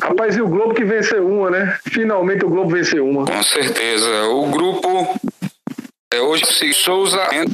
[0.00, 1.78] Rapaz, e o Globo que venceu uma, né?
[1.90, 3.24] Finalmente o Globo venceu uma.
[3.24, 4.26] Com certeza.
[4.28, 5.18] O grupo
[6.12, 7.44] é, hoje Souza é,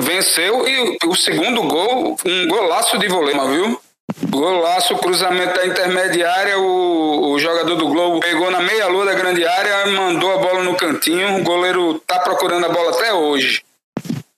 [0.00, 3.80] venceu e o segundo gol, um golaço de volema, viu?
[4.28, 9.86] Golaço, cruzamento da intermediária, o, o jogador do Globo pegou na meia-lua da grande área,
[9.86, 11.38] mandou a bola no cantinho.
[11.38, 13.62] O goleiro tá procurando a bola até hoje.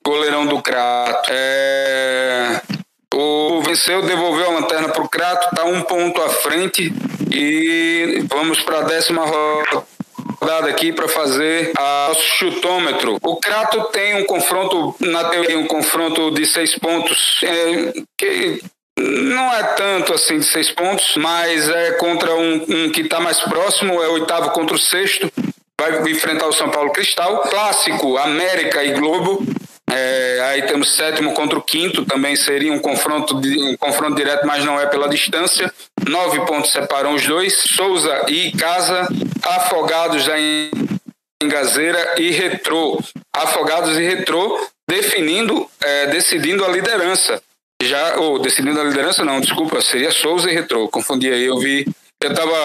[0.04, 1.30] Goleirão do Crato.
[1.32, 2.60] É...
[3.18, 6.92] O venceu, devolveu a lanterna para o Crato, está um ponto à frente
[7.32, 11.72] e vamos para a décima rodada aqui para fazer
[12.10, 13.16] o chutômetro.
[13.22, 18.60] O Crato tem um confronto, na teoria, um confronto de seis pontos, é, que
[18.98, 23.40] não é tanto assim de seis pontos, mas é contra um, um que está mais
[23.40, 25.32] próximo, é oitavo contra o sexto.
[25.80, 27.38] Vai enfrentar o São Paulo Cristal.
[27.48, 29.42] Clássico, América e Globo.
[29.98, 34.62] É, aí temos sétimo contra o quinto, também seria um confronto, um confronto direto, mas
[34.62, 35.72] não é pela distância.
[36.06, 37.54] Nove pontos separam os dois.
[37.74, 39.08] Souza e Casa,
[39.42, 40.70] Afogados já em
[41.44, 43.00] Gazeira e Retrô.
[43.34, 47.42] Afogados e Retrô definindo, é, decidindo a liderança.
[47.82, 50.88] Já, ou decidindo a liderança, não, desculpa, seria Souza e Retrô.
[50.88, 51.86] Confundi aí, eu vi.
[52.22, 52.56] Eu estava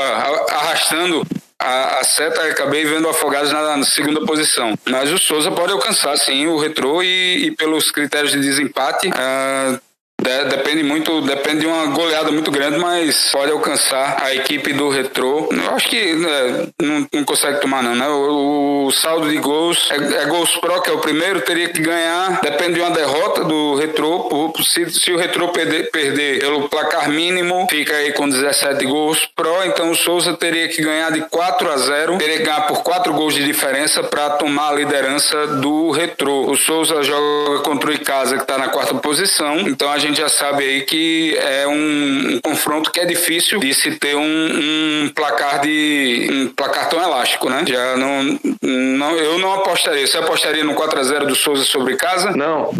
[0.50, 1.26] arrastando
[1.62, 4.74] a, a seta acabei vendo Afogados na, na, segunda posição.
[4.90, 9.08] Mas o Souza pode alcançar, sim, o retrô e, e pelos critérios de desempate.
[9.10, 9.80] Uh,
[10.22, 14.90] de, depende muito, depende de uma goleada muito grande, mas pode alcançar a equipe do
[14.90, 15.50] Retrô.
[15.52, 18.08] Eu acho que né, não, não, consegue tomar, não, né?
[18.08, 21.82] O, o saldo de gols é, é, Gols Pro, que é o primeiro, teria que
[21.82, 22.40] ganhar.
[22.42, 24.54] Depende de uma derrota do Retrô.
[24.64, 29.64] Se, se o Retrô perder, perder pelo placar mínimo, fica aí com 17 gols Pro.
[29.66, 33.12] Então o Souza teria que ganhar de 4 a 0, teria que ganhar por 4
[33.14, 36.52] gols de diferença para tomar a liderança do Retrô.
[36.52, 39.62] O Souza joga contra o Icasa, que está na quarta posição.
[39.62, 43.60] Então a gente gente já sabe aí que é um, um confronto que é difícil
[43.60, 47.64] de se ter um, um, placar de um placar tão elástico, né?
[47.68, 50.06] Já não, não eu não apostaria.
[50.06, 52.32] Você apostaria no 4 a 0 do Souza sobre casa?
[52.32, 52.74] Não.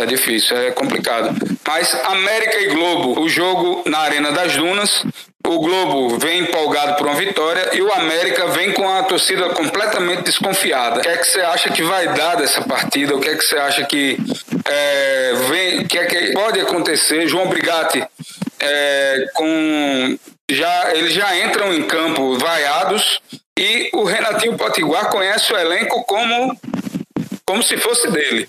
[0.00, 1.34] É difícil, é complicado.
[1.66, 5.04] Mas América e Globo, o jogo na Arena das Dunas,
[5.48, 10.24] o Globo vem empolgado por uma vitória e o América vem com a torcida completamente
[10.24, 11.00] desconfiada.
[11.00, 13.16] O que é que você acha que vai dar dessa partida?
[13.16, 14.18] O que é que você acha que,
[14.66, 17.26] é, vem, que, é que pode acontecer?
[17.26, 18.04] João Brigatti
[18.60, 20.18] é, com
[20.50, 23.20] já eles já entram em campo vaiados
[23.58, 26.58] e o Renatinho Potiguar conhece o elenco como
[27.46, 28.48] como se fosse dele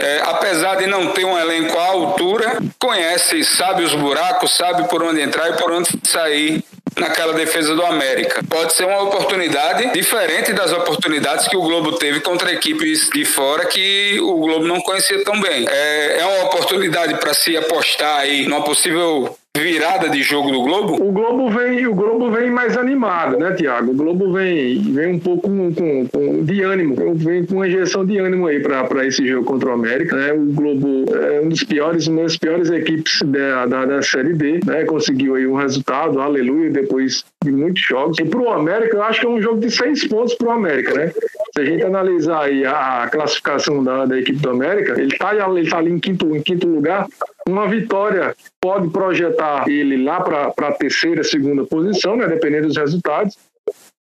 [0.00, 5.02] é, apesar de não ter um elenco à altura, conhece, sabe os buracos, sabe por
[5.02, 6.62] onde entrar e por onde sair
[6.96, 8.42] naquela defesa do América.
[8.48, 13.66] Pode ser uma oportunidade diferente das oportunidades que o Globo teve contra equipes de fora
[13.66, 15.66] que o Globo não conhecia tão bem.
[15.68, 20.94] É, é uma oportunidade para se apostar aí numa possível virada de jogo do Globo?
[21.02, 23.92] O Globo vem, o Globo vem mais animado, né, Tiago?
[23.92, 28.04] O Globo vem, vem um pouco com, com, com, de ânimo, vem com uma injeção
[28.04, 30.16] de ânimo aí para esse jogo contra o América.
[30.16, 30.32] Né?
[30.32, 34.60] O Globo é um dos piores, uma das piores equipes da, da, da Série D,
[34.64, 34.84] né?
[34.84, 38.18] Conseguiu aí um resultado, aleluia, depois de muitos jogos.
[38.18, 40.50] E para o América, eu acho que é um jogo de seis pontos para o
[40.50, 41.12] América, né?
[41.54, 45.70] Se a gente analisar aí a classificação da, da equipe do América, ele está ele
[45.70, 47.06] tá ali em quinto, em quinto lugar,
[47.48, 53.36] uma vitória pode projetar ele lá para a terceira, segunda posição, né, dependendo dos resultados.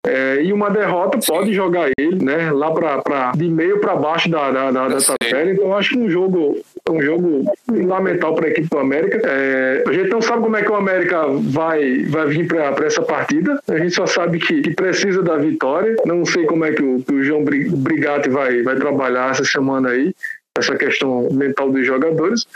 [0.07, 4.53] É, e uma derrota pode jogar ele né, lá para de meio para baixo da,
[4.53, 5.51] da, da, da tabela.
[5.51, 6.57] Então, acho que um jogo,
[6.89, 9.21] um jogo fundamental para a equipe do América.
[9.25, 13.03] É, a gente não sabe como é que o América vai, vai vir para essa
[13.03, 13.61] partida.
[13.67, 15.97] A gente só sabe que, que, precisa da vitória.
[16.05, 19.89] Não sei como é que o, que o João Brigatti vai, vai trabalhar essa semana
[19.89, 20.15] aí,
[20.57, 22.47] essa questão mental dos jogadores.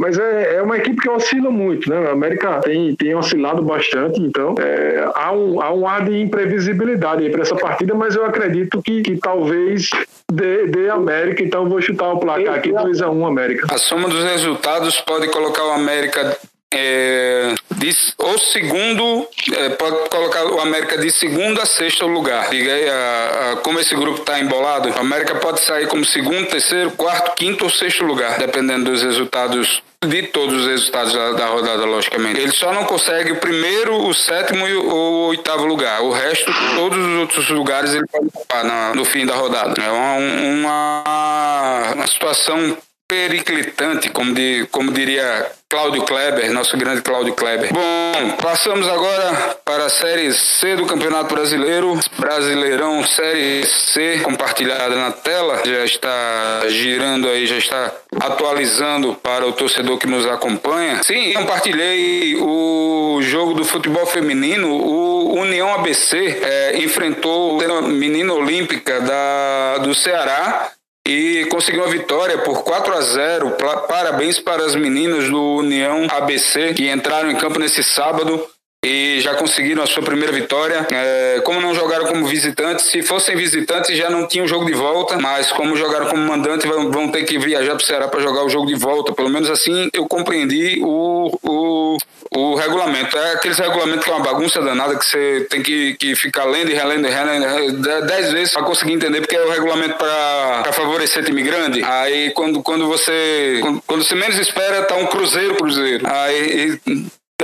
[0.00, 2.08] Mas é, é uma equipe que oscila muito, né?
[2.08, 7.28] A América tem, tem oscilado bastante, então é, há, um, há um ar de imprevisibilidade
[7.28, 9.90] para essa partida, mas eu acredito que, que talvez
[10.32, 13.66] dê, dê América, então vou chutar o placar aqui 2x1 um, América.
[13.70, 16.34] A soma dos resultados pode colocar o América
[16.72, 22.48] é, de, o segundo, é, pode colocar o América de segundo a sexto lugar.
[22.48, 26.46] Diga aí, a, a, como esse grupo está embolado, o América pode sair como segundo,
[26.46, 31.46] terceiro, quarto, quinto ou sexto lugar, dependendo dos resultados de todos os resultados da, da,
[31.46, 32.40] rodada, logicamente.
[32.40, 36.00] Ele só não consegue o primeiro, o sétimo e o oitavo lugar.
[36.00, 39.74] O resto, todos os outros lugares, ele pode ocupar no fim da rodada.
[39.82, 42.78] É uma, uma, uma situação
[43.10, 47.72] periclitante, como, de, como diria Cláudio Kleber, nosso grande Cláudio Kleber.
[47.72, 51.98] Bom, passamos agora para a Série C do Campeonato Brasileiro.
[52.16, 55.60] Brasileirão Série C compartilhada na tela.
[55.64, 61.02] Já está girando aí, já está atualizando para o torcedor que nos acompanha.
[61.02, 64.68] Sim, compartilhei o jogo do futebol feminino.
[64.70, 70.70] O União ABC é, enfrentou a menina olímpica da, do Ceará
[71.06, 73.56] e conseguiu uma vitória por 4 a 0.
[73.88, 78.46] Parabéns para as meninas do União ABC que entraram em campo nesse sábado
[78.84, 80.86] e já conseguiram a sua primeira vitória.
[80.90, 85.18] É, como não jogaram como visitantes, se fossem visitantes já não tinham jogo de volta,
[85.18, 88.44] mas como jogaram como mandante, vão, vão ter que viajar para o Ceará para jogar
[88.44, 89.12] o jogo de volta.
[89.12, 91.96] Pelo menos assim eu compreendi o, o,
[92.34, 93.18] o regulamento.
[93.18, 96.70] É aqueles regulamentos que é uma bagunça danada que você tem que, que ficar lendo
[96.70, 101.22] e relendo e relendo dez vezes para conseguir entender, porque é o regulamento para favorecer
[101.22, 101.84] time grande.
[101.84, 106.06] Aí quando, quando você quando, quando você menos espera, tá um cruzeiro cruzeiro.
[106.08, 106.80] Aí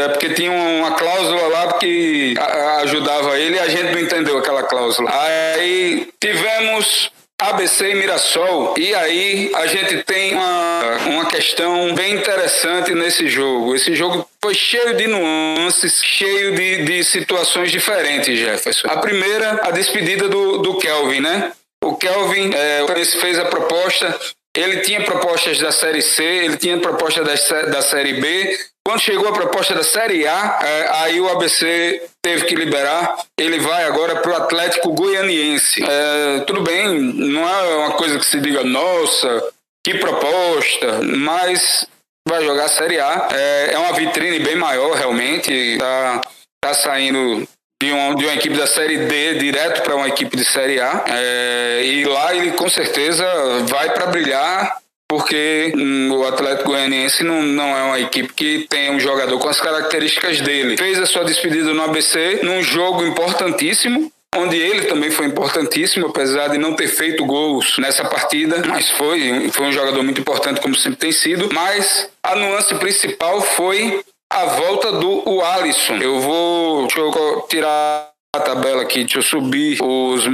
[0.00, 2.34] é porque tinha uma cláusula lá que
[2.82, 5.10] ajudava ele e a gente não entendeu aquela cláusula.
[5.12, 8.74] Aí tivemos ABC e Mirassol.
[8.78, 13.74] E aí a gente tem uma, uma questão bem interessante nesse jogo.
[13.74, 18.88] Esse jogo foi cheio de nuances, cheio de, de situações diferentes, Jefferson.
[18.88, 21.52] A primeira, a despedida do, do Kelvin, né?
[21.84, 24.18] O Kelvin é, fez a proposta,
[24.56, 27.34] ele tinha propostas da Série C, ele tinha proposta da,
[27.66, 32.44] da Série B, quando chegou a proposta da Série A, é, aí o ABC teve
[32.44, 33.16] que liberar.
[33.36, 35.82] Ele vai agora para o Atlético Goianiense.
[35.82, 39.42] É, tudo bem, não é uma coisa que se diga, nossa,
[39.84, 41.84] que proposta, mas
[42.28, 43.28] vai jogar a Série A.
[43.32, 45.52] É, é uma vitrine bem maior, realmente.
[45.52, 46.22] Está
[46.62, 47.44] tá saindo
[47.82, 51.04] de uma, de uma equipe da Série D direto para uma equipe de Série A.
[51.08, 53.24] É, e lá ele com certeza
[53.66, 55.72] vai para brilhar porque
[56.10, 60.40] o Atlético Goianiense não, não é uma equipe que tem um jogador com as características
[60.40, 60.76] dele.
[60.76, 64.10] Fez a sua despedida no ABC num jogo importantíssimo.
[64.34, 69.48] onde ele também foi importantíssimo, apesar de não ter feito gols nessa partida, mas foi,
[69.50, 71.48] foi um jogador muito importante, como sempre tem sido.
[71.54, 75.96] Mas a nuance principal foi a volta do Alisson.
[75.96, 80.26] Eu vou deixa eu tirar a tabela aqui, deixa eu subir os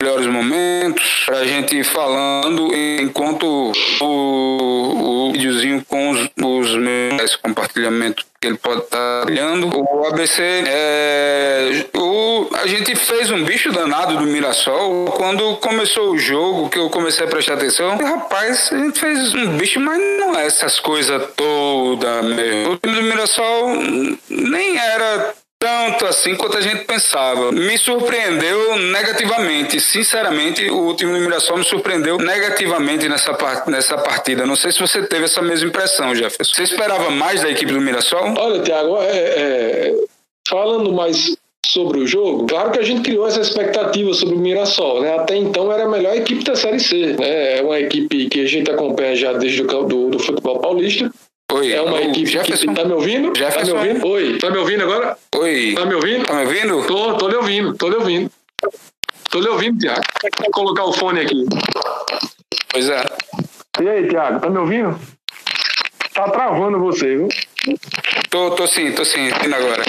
[0.00, 8.24] melhores momentos para a gente falando enquanto o, o videozinho com os, os meus compartilhamento
[8.40, 9.68] que ele pode estar tá olhando.
[9.68, 16.18] O ABC, é, o, a gente fez um bicho danado do Mirassol quando começou o
[16.18, 17.98] jogo, que eu comecei a prestar atenção.
[18.00, 22.72] E, rapaz, a gente fez um bicho, mas não é essas coisas todas mesmo.
[22.72, 23.74] O time do Mirassol
[24.30, 27.52] nem era tanto assim quanto a gente pensava.
[27.52, 29.78] Me surpreendeu negativamente.
[29.78, 34.46] Sinceramente, o time do Mirassol me surpreendeu negativamente nessa, part nessa partida.
[34.46, 36.54] Não sei se você teve essa mesma impressão, Jefferson.
[36.54, 38.34] Você esperava mais da equipe do Mirassol?
[38.38, 39.94] Olha, Tiago, é, é,
[40.48, 41.36] falando mais
[41.66, 45.14] sobre o jogo, claro que a gente criou essa expectativa sobre o Mirassol, né?
[45.14, 47.58] Até então era a melhor equipe da Série C, né?
[47.58, 51.12] É uma equipe que a gente acompanha já desde o do, do futebol paulista
[51.52, 51.72] Oi.
[51.72, 52.68] É uma equipe Jefferson.
[52.68, 53.32] que tá me ouvindo?
[53.36, 53.74] Jefferson.
[53.74, 54.06] Tá me ouvindo?
[54.06, 54.38] Oi.
[54.38, 55.18] Tá me ouvindo agora?
[55.36, 55.74] Oi.
[55.74, 56.24] Tá me ouvindo?
[56.26, 56.86] Tá me ouvindo?
[56.86, 58.30] Tô, tô lhe ouvindo, tô lhe ouvindo.
[59.30, 60.02] Tô lhe ouvindo, Tiago.
[60.40, 61.46] Vou colocar o fone aqui.
[62.68, 63.04] Pois é.
[63.80, 64.98] E aí, Tiago, tá me ouvindo?
[66.14, 67.28] Tá travando você, viu?
[68.28, 69.84] Tô, tô sim, tô sim, indo agora.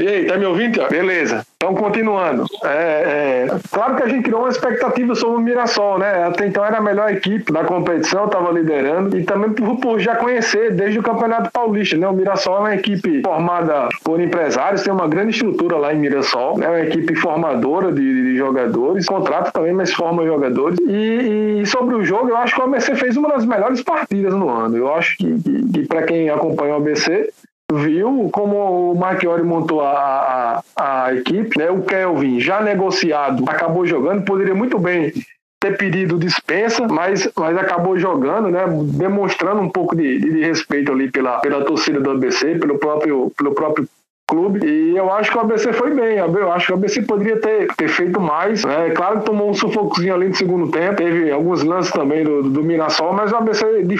[0.00, 0.90] E aí, tá me ouvindo, Tiago?
[0.90, 1.44] Beleza.
[1.56, 2.44] Então, continuando.
[2.64, 6.24] É, é, claro que a gente criou uma expectativa sobre o Mirassol, né?
[6.24, 10.16] Até então era a melhor equipe da competição, estava liderando, e também por, por, já
[10.16, 12.08] conhecer desde o Campeonato Paulista, né?
[12.08, 16.54] O Mirassol é uma equipe formada por empresários, tem uma grande estrutura lá em Mirassol,
[16.56, 16.68] é né?
[16.68, 20.78] uma equipe formadora de, de, jogadores, contrata também, mas forma jogadores.
[20.80, 24.34] E, e, sobre o jogo, eu acho que o ABC fez uma das melhores partidas
[24.34, 24.76] no ano.
[24.76, 27.30] Eu acho que, que, que para quem acompanha o ABC,
[27.76, 31.70] viu como o Marchiori montou a, a, a, equipe, né?
[31.70, 35.12] O Kelvin, já negociado, acabou jogando, poderia muito bem
[35.60, 38.64] ter pedido dispensa, mas, mas acabou jogando, né?
[38.94, 43.54] Demonstrando um pouco de, de respeito ali pela, pela torcida do ABC, pelo próprio, pelo
[43.54, 43.88] próprio
[44.32, 44.66] clube.
[44.66, 46.16] E eu acho que o ABC foi bem.
[46.16, 48.64] Eu acho que o ABC poderia ter, ter feito mais.
[48.64, 48.90] Né?
[48.90, 50.96] Claro que tomou um sufocozinho ali no segundo tempo.
[50.96, 53.96] Teve alguns lances também do, do Mirassol, mas o ABC de,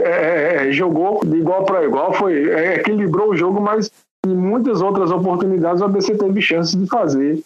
[0.00, 2.12] é, é, jogou de igual para igual.
[2.12, 3.90] Foi, é, equilibrou o jogo, mas
[4.24, 7.42] em muitas outras oportunidades o ABC teve chance de fazer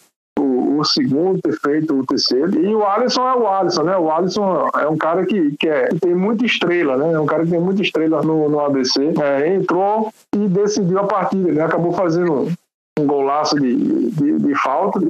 [0.79, 2.61] o, segundo, ter feito o terceiro.
[2.61, 3.97] E o Alisson é o Alisson, né?
[3.97, 7.13] O Alisson é um cara que, que, é, que tem muita estrela, né?
[7.13, 9.15] É um cara que tem muita estrela no, no ABC.
[9.21, 11.63] É, entrou e decidiu a partida, né?
[11.63, 12.53] Acabou fazendo
[12.99, 15.01] um golaço de, de, de falta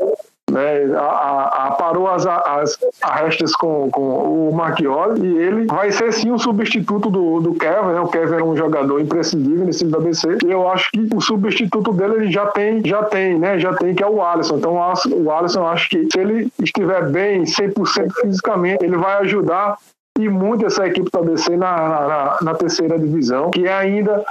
[0.56, 2.78] né, a, a, parou as, as
[3.58, 8.00] com, com o Marchioli e ele vai ser sim um substituto do, do Kevin, né?
[8.00, 11.20] O Kevin era um jogador imprescindível nesse time da BC e eu acho que o
[11.20, 13.58] substituto dele ele já tem, já tem, né?
[13.58, 14.56] Já tem, que é o Alisson.
[14.56, 19.76] Então o Alisson, acho que se ele estiver bem, 100% fisicamente, ele vai ajudar
[20.18, 24.24] e muito essa equipe da BC na, na, na, terceira divisão, que é ainda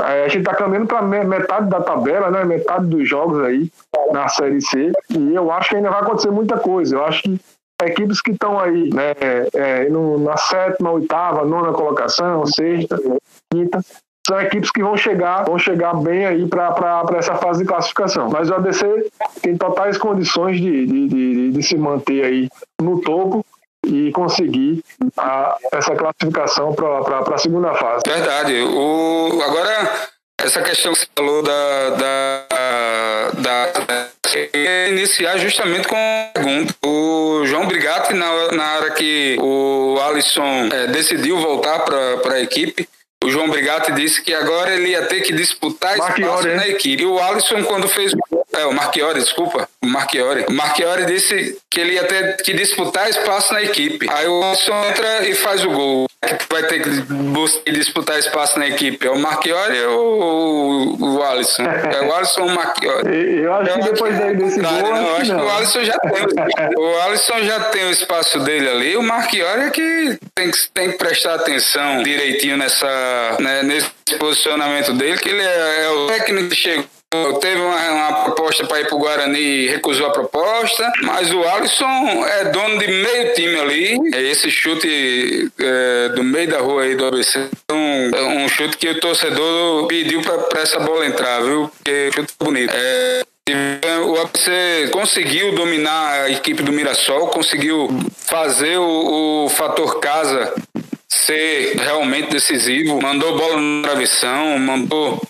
[0.00, 2.44] a gente está caminhando para metade da tabela, né?
[2.44, 3.70] metade dos jogos aí
[4.12, 4.92] na Série C.
[5.10, 6.96] E eu acho que ainda vai acontecer muita coisa.
[6.96, 7.40] Eu acho que
[7.84, 9.12] equipes que estão aí né,
[9.54, 12.98] é, no, na sétima, oitava, nona colocação, sexta,
[13.52, 13.80] quinta,
[14.26, 18.30] são equipes que vão chegar, vão chegar bem aí para essa fase de classificação.
[18.30, 19.10] Mas o ABC
[19.42, 22.48] tem totais condições de, de, de, de se manter aí
[22.80, 23.44] no topo
[23.86, 24.84] e conseguir
[25.16, 28.02] a, essa classificação para a segunda fase.
[28.06, 28.62] Verdade.
[28.62, 30.08] O, agora,
[30.40, 32.46] essa questão que você falou da, da,
[33.34, 34.12] da, da
[34.88, 36.74] iniciar justamente com a pergunta.
[36.84, 42.88] O João Brigatti, na, na hora que o Alisson é, decidiu voltar para a equipe,
[43.22, 47.02] o João Brigatti disse que agora ele ia ter que disputar espaço na equipe.
[47.02, 48.12] E o Alisson, quando fez.
[48.52, 49.68] É, o Marchiori, desculpa.
[49.82, 50.44] O Marchiori.
[50.48, 54.08] O Marchiori disse que ele ia ter que disputar espaço na equipe.
[54.10, 56.06] Aí o Alisson entra e faz o gol.
[56.24, 59.04] Que vai ter que disputar espaço na equipe?
[59.04, 61.64] É o Marchiori ou o Alisson?
[61.64, 63.40] É o Alisson ou o Marchiori?
[63.40, 64.70] Eu acho que depois desse gol.
[64.70, 66.78] Não, eu acho que o Alisson já tem.
[66.78, 68.96] o Alisson já tem o espaço dele ali.
[68.96, 74.92] O Marchiori é que tem que, tem que prestar atenção direitinho nessa, né, nesse posicionamento
[74.92, 76.84] dele, que ele é, é o técnico que chegou
[77.40, 82.24] Teve uma, uma proposta para ir para o Guarani recusou a proposta, mas o Alisson
[82.26, 84.00] é dono de meio time ali.
[84.14, 87.48] É esse chute é, do meio da rua aí do ABC.
[87.70, 91.68] Um, é um chute que o torcedor pediu para essa bola entrar, viu?
[91.68, 92.72] Porque chute bonito.
[92.74, 93.22] É,
[94.06, 100.54] o ABC conseguiu dominar a equipe do Mirassol, conseguiu fazer o, o fator casa
[101.08, 105.20] ser realmente decisivo, mandou bola no travessão, mandou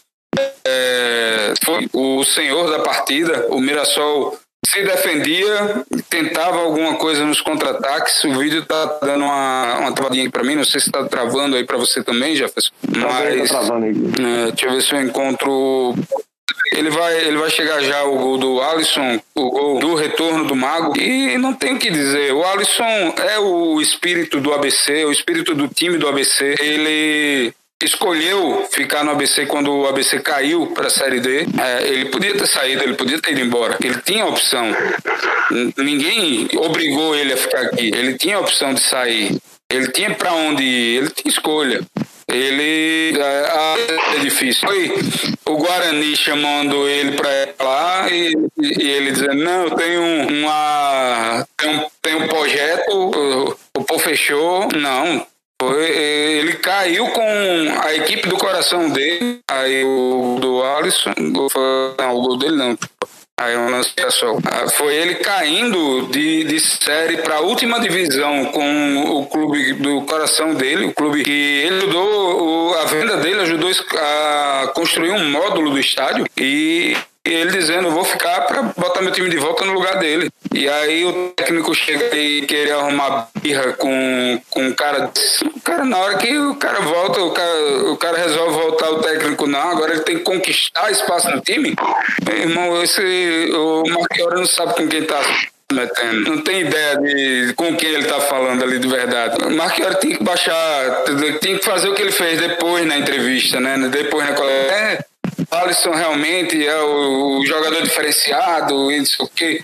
[0.65, 3.47] é, foi o senhor da partida.
[3.51, 8.23] O Mirassol se defendia, tentava alguma coisa nos contra-ataques.
[8.25, 11.65] O vídeo tá dando uma, uma travadinha para mim, não sei se está travando aí
[11.65, 12.73] para você também, Jefferson.
[12.93, 13.93] Tá Mas, tá travando aí.
[13.93, 15.95] É, deixa eu ver se eu encontro
[16.73, 20.57] ele vai, ele vai chegar já o gol do Alisson, o gol do retorno do
[20.57, 20.99] Mago.
[20.99, 22.33] E não tem o que dizer.
[22.33, 26.55] O Alisson é o espírito do ABC, o espírito do time do ABC.
[26.59, 27.53] Ele
[27.85, 31.47] escolheu ficar no ABC quando o ABC caiu para a Série D.
[31.61, 33.77] É, ele podia ter saído, ele podia ter ido embora.
[33.83, 34.75] Ele tinha a opção.
[35.77, 37.91] Ninguém obrigou ele a ficar aqui.
[37.95, 39.37] Ele tinha a opção de sair.
[39.71, 41.81] Ele tinha para onde ir, ele tinha escolha.
[42.29, 44.69] Ele é, é difícil.
[44.69, 44.93] Foi
[45.47, 51.87] o Guarani chamando ele para lá e, e, ele dizendo não, tenho uma tem um,
[52.01, 55.27] tem um projeto, o, o Pô fechou, não.
[55.69, 57.23] Foi, ele caiu com
[57.85, 62.77] a equipe do coração dele, aí o do Alisson, não, o gol dele não,
[63.43, 64.39] Aí uma anunciação.
[64.45, 70.03] Ah, foi ele caindo de, de série para a última divisão com o clube do
[70.03, 75.71] coração dele, o clube que ele ajudou, a venda dele ajudou a construir um módulo
[75.73, 76.25] do estádio.
[76.39, 80.29] E e ele dizendo, vou ficar para botar meu time de volta no lugar dele.
[80.53, 85.09] E aí o técnico chega e querer arrumar birra com, com o cara.
[85.55, 89.01] O cara, na hora que o cara volta, o cara, o cara resolve voltar, o
[89.01, 91.77] técnico não, agora ele tem que conquistar espaço no time.
[92.27, 95.21] Meu irmão, esse, o Marquiori não sabe com quem tá
[95.73, 96.29] metendo.
[96.29, 99.45] Não tem ideia de com quem ele tá falando ali de verdade.
[99.45, 101.05] O Marquiori tem que baixar,
[101.41, 103.79] tem que fazer o que ele fez depois na entrevista, né?
[103.89, 104.75] Depois na coletiva.
[104.75, 105.05] É,
[105.53, 109.63] Alisson realmente é o, jogador diferenciado e não sei o quê.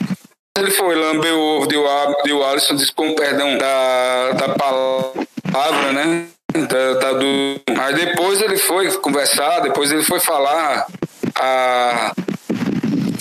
[0.58, 4.48] Ele foi lamber o ovo de o Alisson, disse com perdão da, da
[5.50, 6.26] palavra, né?
[6.52, 7.60] Da, da, do...
[7.80, 10.86] Aí depois ele foi conversar, depois ele foi falar,
[11.36, 12.12] a,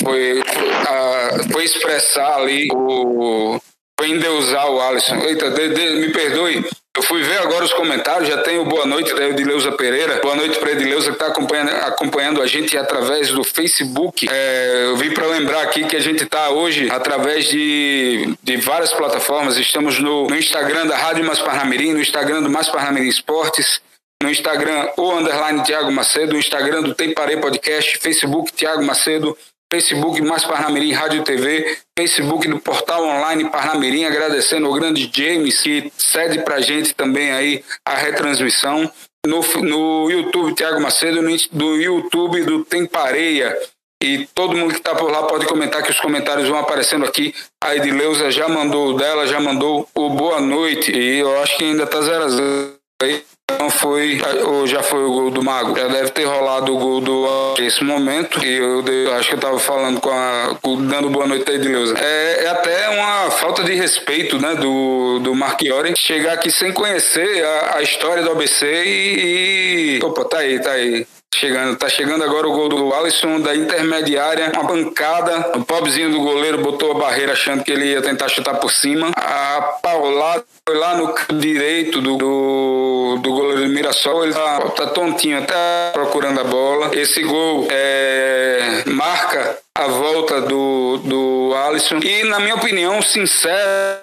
[0.03, 0.41] foi,
[0.87, 3.59] a, foi expressar ali o.
[3.99, 5.15] Foi endeusar o Alisson.
[5.15, 6.65] Eita, de, de, me perdoe,
[6.97, 10.19] eu fui ver agora os comentários, já tem o boa noite da Edileuza Pereira.
[10.19, 14.27] Boa noite para Edileuza que está acompanhando, acompanhando a gente através do Facebook.
[14.27, 18.91] É, eu vim para lembrar aqui que a gente está hoje através de, de várias
[18.91, 19.57] plataformas.
[19.57, 23.79] Estamos no, no Instagram da Rádio Mais Parnamirim, no Instagram do Mais Parnamirim Esportes,
[24.23, 29.37] no Instagram o underline Tiago Macedo, no Instagram do Tem Parei Podcast, Facebook Tiago Macedo,
[29.71, 35.91] Facebook Mais Parnamirim Rádio TV, Facebook do Portal Online Parnamirim, agradecendo ao grande James que
[35.97, 38.89] cede para a gente também aí a retransmissão.
[39.25, 43.57] No, no YouTube Tiago Macedo, no, do YouTube do Tem Pareia.
[44.01, 47.33] E todo mundo que está por lá pode comentar que os comentários vão aparecendo aqui.
[47.61, 50.91] A Edileuza já mandou o dela, já mandou o boa noite.
[50.91, 53.23] E eu acho que ainda está 0 a 0 aí
[53.59, 55.77] não foi, ou já foi o gol do Mago.
[55.77, 58.43] Já deve ter rolado o gol do esse momento.
[58.43, 60.55] E eu, eu acho que eu tava falando com a.
[60.89, 61.95] dando boa noite aí de Leusa.
[61.97, 67.43] É, é, até uma falta de respeito, né, do, do Marchiori chegar aqui sem conhecer
[67.43, 70.03] a, a história do ABC e, e.
[70.03, 71.05] Opa, tá aí, tá aí.
[71.35, 75.51] Chegando, tá chegando agora o gol do Alisson da intermediária, uma pancada.
[75.55, 79.11] O pobrezinho do goleiro botou a barreira achando que ele ia tentar chutar por cima.
[79.15, 84.23] A paulada foi lá no direito do, do, do goleiro do Mirassol.
[84.23, 86.89] Ele tá, tá tontinho, tá procurando a bola.
[86.95, 91.99] Esse gol é, marca a volta do, do Alisson.
[91.99, 94.01] E, na minha opinião, sincero,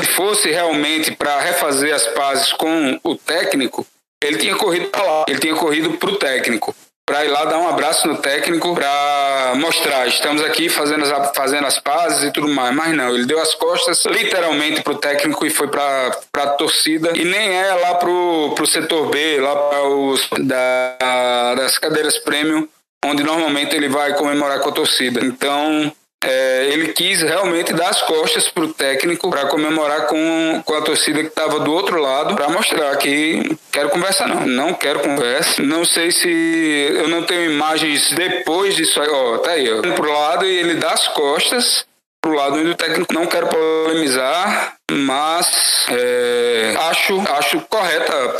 [0.00, 3.86] se fosse realmente para refazer as pazes com o técnico,
[4.24, 6.74] ele tinha corrido para lá, ele tinha corrido para o técnico,
[7.06, 11.66] para ir lá dar um abraço no técnico, para mostrar, estamos aqui fazendo as, fazendo
[11.66, 12.74] as pazes e tudo mais.
[12.74, 17.12] Mas não, ele deu as costas literalmente para o técnico e foi para a torcida.
[17.14, 22.66] E nem é lá para o setor B, lá para os da, das cadeiras premium,
[23.04, 25.20] onde normalmente ele vai comemorar com a torcida.
[25.22, 25.92] Então,
[26.24, 30.82] é, ele quis realmente dar as costas para o técnico para comemorar com, com a
[30.82, 35.62] torcida que estava do outro lado, para mostrar que quero conversa não, não quero conversa.
[35.62, 39.80] Não sei se eu não tenho imagens depois disso aí, ó, tá aí, ó.
[39.94, 41.84] Pro lado e ele dá as costas
[42.22, 48.34] pro lado onde o técnico não quero polemizar, mas é, acho acho correta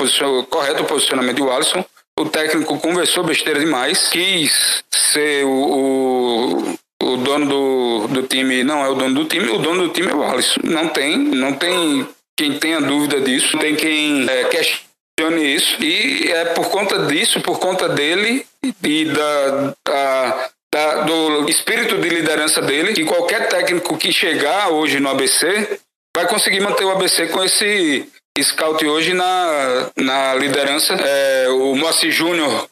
[0.48, 1.84] correto o posicionamento do Alisson.
[2.18, 6.74] O técnico conversou besteira demais, quis ser o, o
[7.04, 10.10] o dono do, do time não é o dono do time, o dono do time
[10.10, 10.60] é o Alisson.
[10.64, 15.82] Não tem, não tem quem tenha dúvida disso, tem quem é, questione isso.
[15.82, 18.44] E é por conta disso, por conta dele
[18.82, 24.98] e da, da, da, do espírito de liderança dele, que qualquer técnico que chegar hoje
[24.98, 25.78] no ABC
[26.16, 28.08] vai conseguir manter o ABC com esse
[28.42, 30.94] scout hoje na, na liderança.
[30.94, 32.68] É, o Moacir Júnior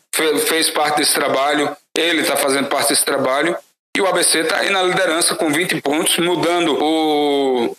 [0.47, 3.57] fez parte desse trabalho Ele está fazendo parte desse trabalho.
[3.95, 7.77] E o ABC está aí na liderança com 20 pontos, mudando o.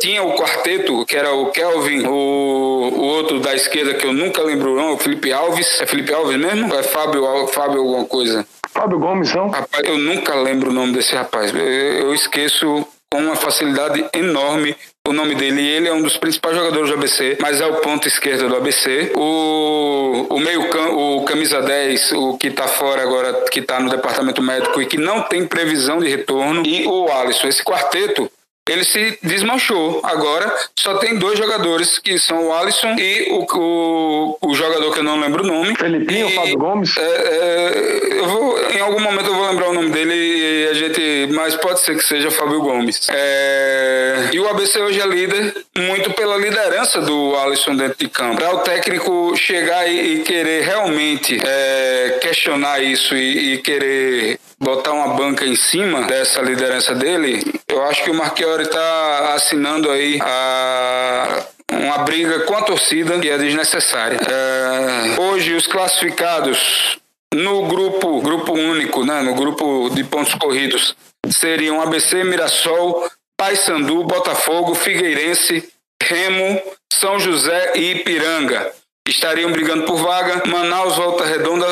[0.00, 4.42] Tinha o quarteto, que era o Kelvin, o, o outro da esquerda, que eu nunca
[4.42, 5.80] lembro o nome, o Felipe Alves.
[5.80, 6.74] É Felipe Alves mesmo?
[6.74, 8.44] É Fábio, Fábio alguma coisa?
[8.68, 9.48] Fábio Gomes, não?
[9.48, 11.54] Rapaz, eu nunca lembro o nome desse rapaz.
[11.54, 14.76] Eu, eu esqueço com uma facilidade enorme
[15.06, 15.66] o nome dele.
[15.66, 19.12] Ele é um dos principais jogadores do ABC, mas é o ponto esquerdo do ABC.
[19.14, 24.42] O, o meio o camisa 10, o que está fora agora, que está no departamento
[24.42, 26.62] médico e que não tem previsão de retorno.
[26.66, 27.48] E o Alisson.
[27.48, 28.30] Esse quarteto
[28.68, 30.00] ele se desmanchou.
[30.02, 34.98] Agora só tem dois jogadores, que são o Alisson e o, o, o jogador que
[34.98, 35.76] eu não lembro o nome.
[35.76, 36.96] Felipinho, Fábio Gomes?
[36.96, 40.74] É, é, eu vou, em algum momento eu vou lembrar o nome dele e a
[40.74, 41.28] gente.
[41.32, 43.08] Mas pode ser que seja Fábio Gomes.
[43.10, 48.38] É, e o ABC hoje é líder muito pela liderança do Alisson dentro de campo.
[48.38, 54.92] Para o técnico chegar e, e querer realmente é, questionar isso e, e querer botar
[54.92, 60.18] uma banca em cima dessa liderança dele, eu acho que o Marchiori está assinando aí
[60.22, 64.18] a uma briga com a torcida que é desnecessária.
[64.18, 66.98] É, hoje os classificados
[67.34, 70.96] no grupo grupo único, né, no grupo de pontos corridos,
[71.30, 75.68] seriam ABC, Mirassol, Paysandu, Botafogo, Figueirense,
[76.02, 78.72] Remo, São José e Ipiranga.
[79.06, 80.42] Estariam brigando por vaga.
[80.46, 81.66] Manaus, Volta Redonda,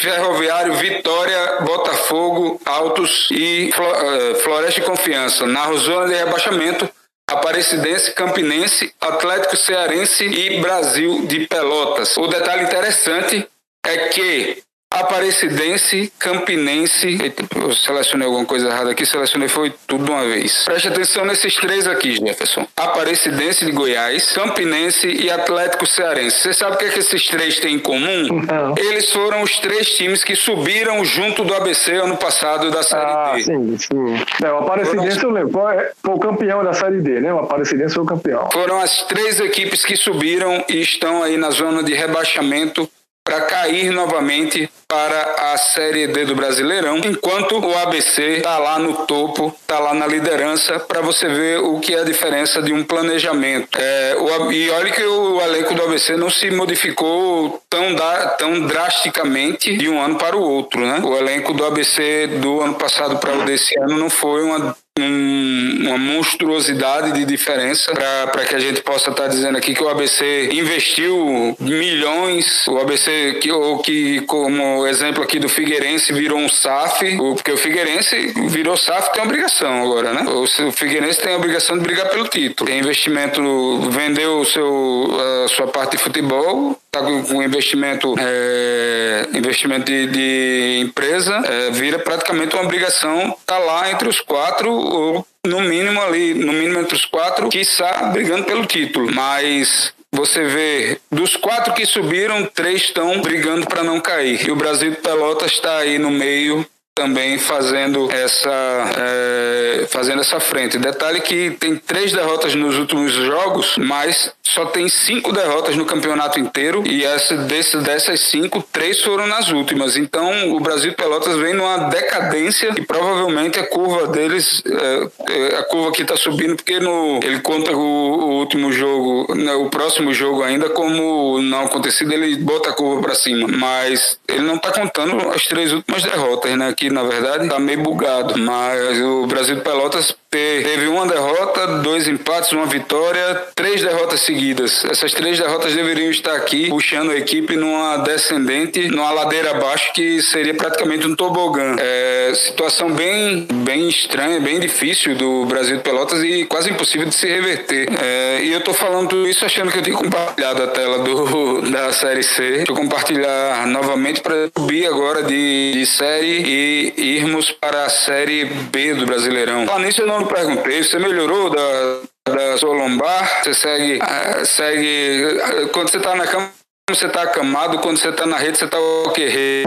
[0.00, 5.46] Ferroviário, Vitória, Botafogo, Altos e eh, Floresta e Confiança.
[5.46, 6.88] Na zona de rebaixamento,
[7.30, 12.16] Aparecidense, Campinense, Atlético Cearense e Brasil de Pelotas.
[12.16, 13.46] O detalhe interessante
[13.86, 14.62] é que
[14.92, 17.16] Aparecidense, Campinense.
[17.22, 20.64] Eita, eu selecionei alguma coisa errada aqui, selecionei foi tudo de uma vez.
[20.64, 26.38] Preste atenção nesses três aqui, Jefferson: Aparecidense de Goiás, Campinense e Atlético Cearense.
[26.38, 28.42] Você sabe o que, é que esses três têm em comum?
[28.44, 28.74] Não.
[28.76, 33.32] Eles foram os três times que subiram junto do ABC ano passado da Série ah,
[33.36, 33.42] D.
[33.42, 34.44] Sim, sim.
[34.44, 35.52] É, o Aparecidense eu lembro.
[35.52, 37.32] Foi, foi o campeão da Série D, né?
[37.32, 38.48] O Aparecidense foi o campeão.
[38.52, 42.90] Foram as três equipes que subiram e estão aí na zona de rebaixamento
[43.24, 49.06] para cair novamente para a Série D do Brasileirão, enquanto o ABC está lá no
[49.06, 52.82] topo, está lá na liderança, para você ver o que é a diferença de um
[52.82, 53.78] planejamento.
[53.78, 58.66] É, o, e olha que o elenco do ABC não se modificou tão, da, tão
[58.66, 60.80] drasticamente de um ano para o outro.
[60.80, 61.00] Né?
[61.04, 65.88] O elenco do ABC do ano passado para o desse ano não foi uma um,
[65.88, 69.88] uma monstruosidade de diferença para que a gente possa estar tá dizendo aqui que o
[69.88, 76.48] ABC investiu milhões, o ABC que, ou que como exemplo aqui do Figueirense virou um
[76.48, 80.24] SAF, porque o Figueirense virou SAF tem obrigação agora, né?
[80.28, 82.68] O Figueirense tem a obrigação de brigar pelo título.
[82.68, 89.84] Tem investimento, vendeu o seu, a sua parte de futebol, está com investimento é, investimento
[89.84, 95.60] de, de empresa é, vira praticamente uma obrigação tá lá entre os quatro ou no
[95.60, 101.00] mínimo ali no mínimo entre os quatro que está brigando pelo título mas você vê,
[101.10, 104.44] dos quatro que subiram, três estão brigando para não cair.
[104.44, 106.66] E o Brasil de Pelotas está aí no meio
[107.00, 108.50] também fazendo essa
[108.98, 110.76] é, fazendo essa frente.
[110.76, 116.38] Detalhe que tem três derrotas nos últimos jogos, mas só tem cinco derrotas no campeonato
[116.38, 119.96] inteiro e essa, desse, dessas cinco, três foram nas últimas.
[119.96, 125.92] Então o Brasil Pelotas vem numa decadência e provavelmente a curva deles, é, a curva
[125.92, 130.42] que está subindo, porque no, ele conta o, o último jogo, né, o próximo jogo
[130.42, 135.30] ainda como não acontecido, ele bota a curva para cima, mas ele não está contando
[135.30, 136.74] as três últimas derrotas, né?
[136.76, 138.38] Que na verdade tá meio bugado.
[138.38, 144.84] Mas o Brasil de Pelotas teve uma derrota, dois empates, uma vitória, três derrotas seguidas.
[144.84, 150.22] Essas três derrotas deveriam estar aqui puxando a equipe numa descendente, numa ladeira abaixo que
[150.22, 151.74] seria praticamente um tobogã.
[151.78, 157.14] É, situação bem, bem estranha, bem difícil do Brasil de Pelotas e quase impossível de
[157.14, 157.88] se reverter.
[158.00, 161.62] É, e eu tô falando tudo isso achando que eu tenho compartilhado a tela do,
[161.70, 162.50] da Série C.
[162.50, 168.44] Deixa eu compartilhar novamente para subir agora de, de série e irmos para a Série
[168.44, 169.66] B do Brasileirão.
[169.66, 173.42] Falando nisso, eu não perguntei, você melhorou da, da sua lombar?
[173.42, 175.68] Você segue, uh, segue.
[175.72, 176.50] Quando você está na cama,
[176.90, 179.64] você está acamado, quando você está na rede, você está o quê?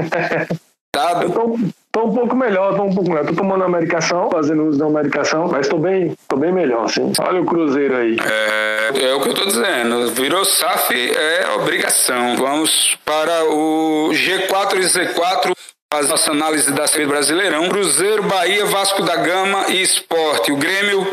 [0.96, 1.32] Dado?
[1.32, 1.58] Tô,
[1.92, 3.26] tô, um pouco melhor, tô um pouco melhor.
[3.26, 7.12] Tô tomando a medicação, fazendo uso da medicação, mas tô bem, tô bem melhor, sim.
[7.20, 8.16] Olha o Cruzeiro aí.
[8.20, 10.12] É, é o que eu tô dizendo.
[10.12, 12.36] Virou SAF é obrigação.
[12.36, 15.54] Vamos para o G4 e Z4
[15.94, 17.70] faz nossa análise da Série Brasileirão.
[17.70, 20.52] Cruzeiro, Bahia, Vasco da Gama e Esporte.
[20.52, 21.06] O Grêmio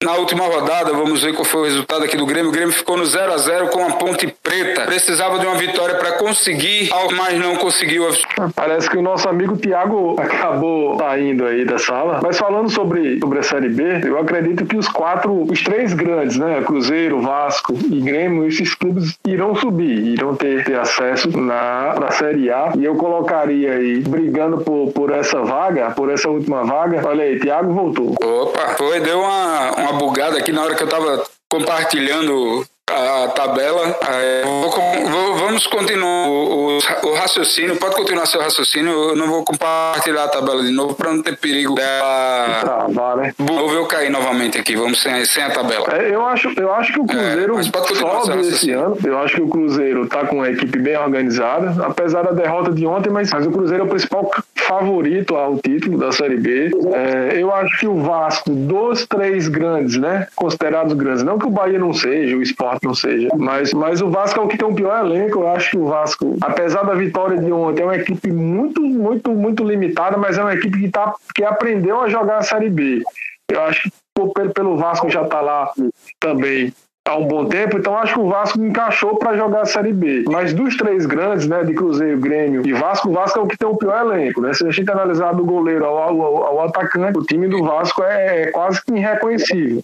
[0.00, 2.50] na última rodada, vamos ver qual foi o resultado aqui do Grêmio.
[2.50, 4.82] O Grêmio ficou no 0 a 0 com a Ponte Preta.
[4.82, 8.06] Precisava de uma vitória para conseguir, mas não conseguiu.
[8.54, 12.20] Parece que o nosso amigo Thiago acabou saindo aí da sala.
[12.22, 16.36] Mas falando sobre, sobre a Série B, eu acredito que os quatro, os três grandes,
[16.36, 16.62] né?
[16.64, 22.52] Cruzeiro, Vasco e Grêmio, esses clubes irão subir, irão ter, ter acesso na, na Série
[22.52, 22.72] A.
[22.78, 27.02] E eu colocaria aí, brigando por, por essa vaga, por essa última vaga.
[27.04, 28.14] Olha aí, Thiago voltou.
[28.22, 33.96] Opa, foi, deu uma, uma bugada aqui na hora que eu tava compartilhando a tabela.
[34.44, 37.76] Vou, vamos continuar o, o, raciocínio.
[37.76, 38.92] Pode continuar seu raciocínio.
[39.10, 42.60] Eu não vou compartilhar a tabela de novo para não ter perigo dela.
[42.64, 43.34] Tá, vale.
[43.38, 44.76] Vou ver eu cair novamente aqui.
[44.76, 45.86] Vamos sem, sem a tabela.
[45.94, 48.96] É, eu, acho, eu acho que o é, Cruzeiro é, sobe esse ano.
[49.04, 52.86] Eu acho que o Cruzeiro está com uma equipe bem organizada, apesar da derrota de
[52.86, 56.70] ontem, mas, mas o Cruzeiro é o principal favorito ao título da Série B.
[56.92, 60.26] É, eu acho que o Vasco, dos três grandes, né?
[60.36, 63.28] Considerados grandes, não que o Bahia não seja, o Sport não seja.
[63.36, 65.40] Mas, mas o Vasco é o que tem o pior elenco.
[65.40, 69.30] Eu acho que o Vasco, apesar da vitória de ontem, é uma equipe muito, muito,
[69.32, 73.02] muito limitada, mas é uma equipe que, tá, que aprendeu a jogar a Série B.
[73.50, 75.72] Eu acho que pelo, pelo Vasco já está lá
[76.20, 76.72] também
[77.08, 80.24] há um bom tempo, então acho que o Vasco encaixou para jogar a Série B.
[80.28, 83.56] Mas dos três grandes, né, de Cruzeiro, Grêmio e Vasco, o Vasco é o que
[83.56, 84.52] tem o pior elenco, né?
[84.52, 88.42] Se a gente analisar do goleiro ao, ao, ao atacante, o time do Vasco é,
[88.42, 89.82] é quase que irreconhecível.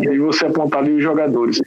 [0.00, 1.60] E você apontar ali os jogadores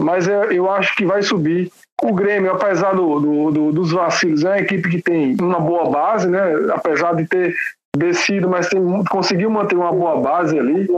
[0.00, 1.70] mas é, eu acho que vai subir.
[2.02, 5.90] O Grêmio, apesar do, do, do, dos vacilos, é uma equipe que tem uma boa
[5.90, 6.40] base, né?
[6.72, 7.54] Apesar de ter
[7.96, 8.80] descido, mas tem,
[9.10, 10.88] conseguiu manter uma boa base ali.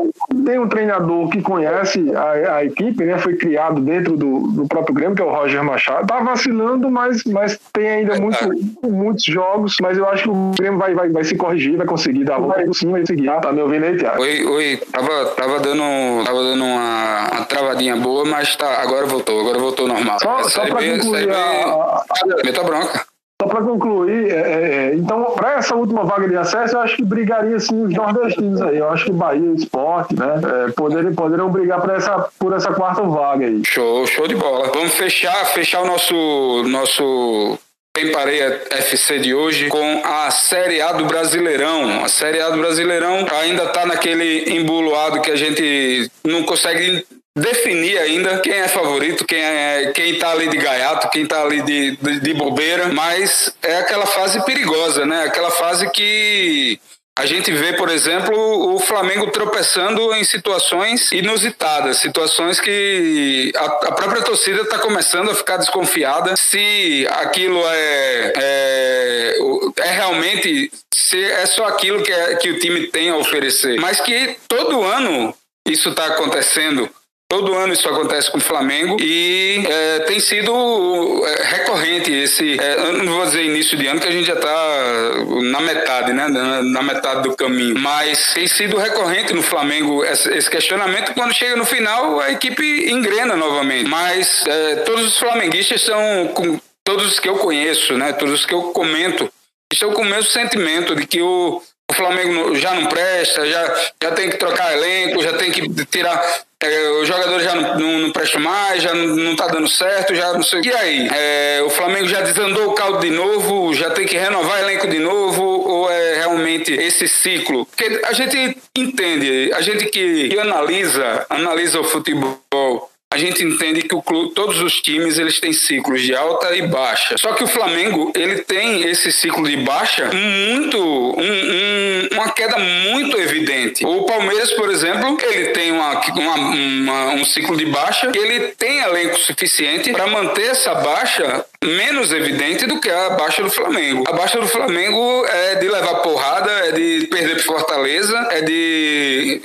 [0.44, 3.18] Tem um treinador que conhece a, a equipe, né?
[3.18, 6.06] Foi criado dentro do, do, próprio Grêmio, que é o Roger Machado.
[6.06, 8.38] Tá vacilando, mas, mas tem ainda muito,
[8.82, 9.76] muitos jogos.
[9.80, 12.40] Mas eu acho que o Grêmio vai, vai, vai se corrigir, vai conseguir dar a
[12.40, 13.26] volta por cima e seguir.
[13.40, 14.22] Tá me ouvindo aí, Thiago?
[14.22, 14.80] Oi, oi.
[14.90, 19.88] Tava, tava dando, tava dando uma, uma travadinha boa, mas tá, agora voltou, agora voltou
[19.88, 20.18] normal.
[20.20, 22.04] Só, só pra concluir a, a,
[22.40, 22.44] a...
[22.44, 23.15] Meta bronca.
[23.40, 26.96] Só para concluir, é, é, é então, para essa última vaga de acesso, eu acho
[26.96, 28.78] que brigaria sim os nordestinos aí.
[28.78, 30.40] Eu acho que Bahia Esporte, né?
[30.66, 33.60] É, poderiam, poderiam brigar por essa, por essa quarta vaga aí.
[33.66, 34.70] Show, show de bola.
[34.72, 37.58] Vamos fechar, fechar o nosso, nosso
[37.94, 42.02] Tem Pareia FC de hoje com a Série A do Brasileirão.
[42.02, 47.04] A Série A do Brasileirão ainda está naquele embuluado que a gente não consegue
[47.36, 51.60] definir ainda quem é favorito, quem é quem tá ali de gaiato, quem tá ali
[51.60, 55.24] de, de, de, bobeira, mas é aquela fase perigosa, né?
[55.24, 56.80] Aquela fase que
[57.18, 63.92] a gente vê, por exemplo, o Flamengo tropeçando em situações inusitadas, situações que a, a
[63.92, 69.38] própria torcida está começando a ficar desconfiada se aquilo é, é,
[69.78, 74.00] é realmente se é só aquilo que, é, que o time tem a oferecer, mas
[74.00, 75.34] que todo ano
[75.66, 76.88] isso está acontecendo.
[77.28, 82.92] Todo ano isso acontece com o Flamengo e é, tem sido é, recorrente esse, é,
[82.92, 86.28] não vou dizer início de ano, que a gente já está na metade, né?
[86.28, 87.76] Na, na, metade do caminho.
[87.80, 91.14] Mas tem sido recorrente no Flamengo esse, questionamento.
[91.14, 93.88] Quando chega no final, a equipe engrena novamente.
[93.88, 98.12] Mas é, todos os flamenguistas são, todos os que eu conheço, né?
[98.12, 99.28] Todos os que eu comento,
[99.72, 101.60] estão com o mesmo sentimento de que o
[101.90, 106.20] o Flamengo já não presta, já, já tem que trocar elenco, já tem que tirar.
[106.58, 110.14] É, os jogadores já não, não, não prestam mais, já não, não tá dando certo,
[110.14, 110.62] já não sei.
[110.64, 111.08] E aí?
[111.12, 114.98] É, o Flamengo já desandou o caldo de novo, já tem que renovar elenco de
[114.98, 117.66] novo, ou é realmente esse ciclo?
[117.66, 123.82] Porque a gente entende, a gente que, que analisa, analisa o futebol a gente entende
[123.82, 127.14] que o clube, todos os times eles têm ciclos de alta e baixa.
[127.18, 132.58] Só que o Flamengo ele tem esse ciclo de baixa muito um, um, uma queda
[132.58, 133.86] muito evidente.
[133.86, 138.80] O Palmeiras, por exemplo, ele tem uma, uma, uma, um ciclo de baixa ele tem
[138.80, 144.04] elenco suficiente para manter essa baixa menos evidente do que a baixa do Flamengo.
[144.08, 149.40] A baixa do Flamengo é de levar porrada, é de perder para Fortaleza, é de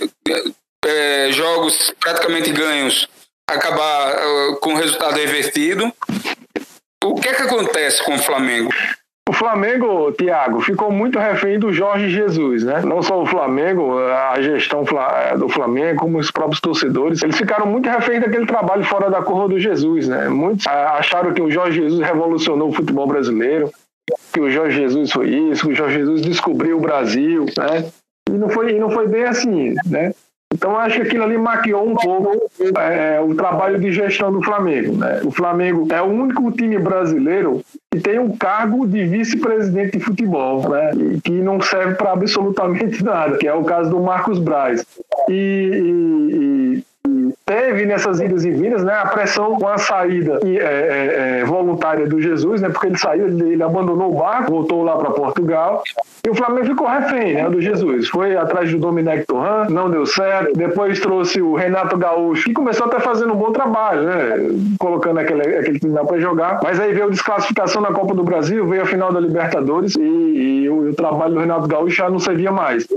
[0.85, 3.07] é, jogos praticamente ganhos
[3.55, 5.91] acabar uh, com o resultado revertido.
[7.03, 8.71] O que é que acontece com o Flamengo?
[9.31, 12.81] O Flamengo, Thiago, ficou muito refém do Jorge Jesus, né?
[12.81, 14.83] Não só o Flamengo, a gestão
[15.37, 19.47] do Flamengo, como os próprios torcedores, eles ficaram muito reféns daquele trabalho fora da curva
[19.47, 20.27] do Jesus, né?
[20.27, 23.71] Muitos acharam que o Jorge Jesus revolucionou o futebol brasileiro,
[24.33, 27.89] que o Jorge Jesus foi isso, que o Jorge Jesus descobriu o Brasil, né?
[28.29, 30.13] E não foi, e não foi bem assim, né?
[30.53, 34.97] Então, acho que aquilo ali maquiou um pouco é, o trabalho de gestão do Flamengo.
[34.97, 35.21] Né?
[35.23, 40.69] O Flamengo é o único time brasileiro que tem um cargo de vice-presidente de futebol,
[40.69, 40.91] né?
[40.93, 44.85] E que não serve para absolutamente nada, que é o caso do Marcos Braz.
[45.29, 46.90] e, e
[47.51, 52.07] teve nessas idas e vindas né, a pressão com a saída é, é, é, voluntária
[52.07, 55.83] do Jesus, né, porque ele saiu, ele, ele abandonou o barco, voltou lá para Portugal,
[56.25, 58.07] e o Flamengo ficou refém né, do Jesus.
[58.07, 60.53] Foi atrás do Domenech Torran, não deu certo.
[60.53, 64.35] Depois trouxe o Renato Gaúcho, que começou até fazendo um bom trabalho, né,
[64.79, 66.59] colocando aquele, aquele time lá para jogar.
[66.63, 70.01] Mas aí veio a desclassificação na Copa do Brasil, veio a final da Libertadores, e,
[70.01, 72.87] e o, o trabalho do Renato Gaúcho já não servia mais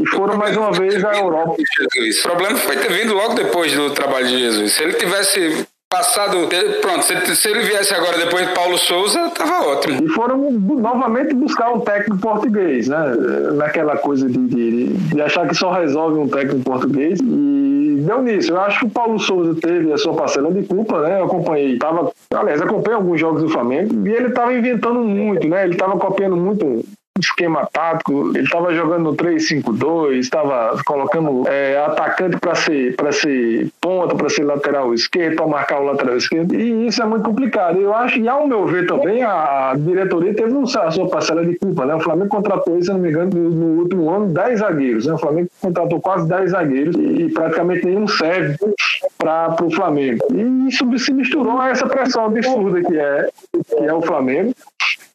[0.00, 1.56] e foram mais uma vez à Europa.
[1.94, 2.20] Jesus.
[2.20, 4.72] O problema foi ter vindo logo depois do trabalho de Jesus.
[4.72, 6.48] Se ele tivesse passado.
[6.80, 10.04] Pronto, se, se ele viesse agora depois de Paulo Souza, tava ótimo.
[10.04, 13.14] E foram novamente buscar um técnico português, né?
[13.54, 17.18] Naquela coisa de, de, de achar que só resolve um técnico português.
[17.20, 18.52] E deu nisso.
[18.52, 21.20] Eu acho que o Paulo Souza teve a sua parcela de culpa, né?
[21.20, 25.64] Eu acompanhei, tava, aliás, acompanhei alguns jogos do Flamengo e ele estava inventando muito, né?
[25.64, 26.84] Ele estava copiando muito
[27.20, 34.14] esquema tático, ele estava jogando no 3-5-2, estava colocando é, atacante para ser, ser ponta,
[34.14, 37.80] para ser lateral esquerdo, para marcar o lateral esquerdo, e isso é muito complicado.
[37.80, 41.84] Eu acho, e ao meu ver também, a diretoria teve a sua parcela de culpa.
[41.86, 41.94] Né?
[41.94, 45.06] O Flamengo contratou, se não me engano, no, último ano, 10 zagueiros.
[45.06, 45.14] Né?
[45.14, 48.56] O Flamengo contratou quase 10 zagueiros e praticamente nenhum serve
[49.18, 50.24] para o Flamengo.
[50.32, 53.28] E isso se misturou a essa pressão absurda que é,
[53.68, 54.54] que é o Flamengo.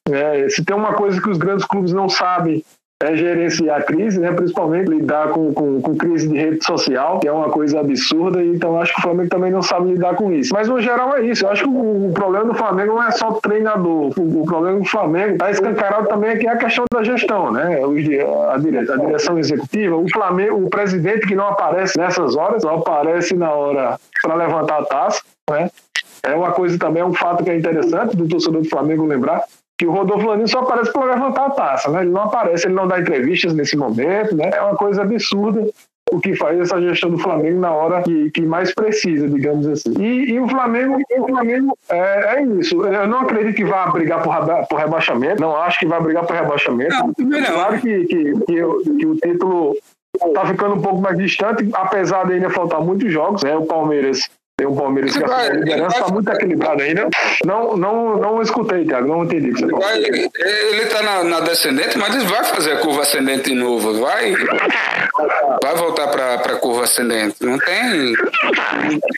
[0.10, 2.64] É, se tem uma coisa que os grandes clubes não sabem
[3.02, 4.32] é gerenciar a crise, né?
[4.32, 8.80] principalmente lidar com, com, com, crise de rede social, que é uma coisa absurda, então
[8.80, 10.54] acho que o Flamengo também não sabe lidar com isso.
[10.54, 11.46] Mas no geral é isso.
[11.46, 14.14] Eu acho que o, o problema do Flamengo não é só o treinador.
[14.18, 17.80] O, o problema do Flamengo está escancarado também aqui é a questão da gestão, né?
[17.82, 23.36] a, a direção executiva, o Flamengo, o presidente que não aparece nessas horas, só aparece
[23.36, 25.70] na hora para levantar a taça, né?
[26.24, 29.44] É uma coisa também, é um fato que é interessante do torcedor do Flamengo lembrar
[29.82, 32.02] que o Rodolfo Landim só aparece para levantar a taça, né?
[32.02, 34.52] Ele não aparece, ele não dá entrevistas nesse momento, né?
[34.54, 35.68] É uma coisa absurda
[36.12, 39.92] o que faz essa gestão do Flamengo na hora que, que mais precisa, digamos assim.
[40.00, 42.86] E, e o Flamengo, o Flamengo é, é, isso.
[42.86, 44.36] Eu não acredito que vá brigar por,
[44.68, 46.96] por rebaixamento, não acho que vai brigar por rebaixamamento.
[47.18, 47.44] Não.
[47.44, 49.76] Claro que, que, que, que o título
[50.24, 53.42] está ficando um pouco mais distante, apesar de ainda faltar muitos jogos.
[53.42, 53.58] Né?
[53.58, 54.30] O Palmeiras
[54.62, 57.10] tem um Palmeiras que a liderança está muito equilibrada ainda.
[57.44, 61.40] Não, não, não escutei, Thiago, não entendi o que você vai, Ele está na, na,
[61.40, 64.00] descendente, mas ele vai fazer a curva ascendente de novo.
[64.00, 64.36] Vai,
[65.64, 67.38] vai voltar para a curva ascendente.
[67.42, 68.14] Não tem,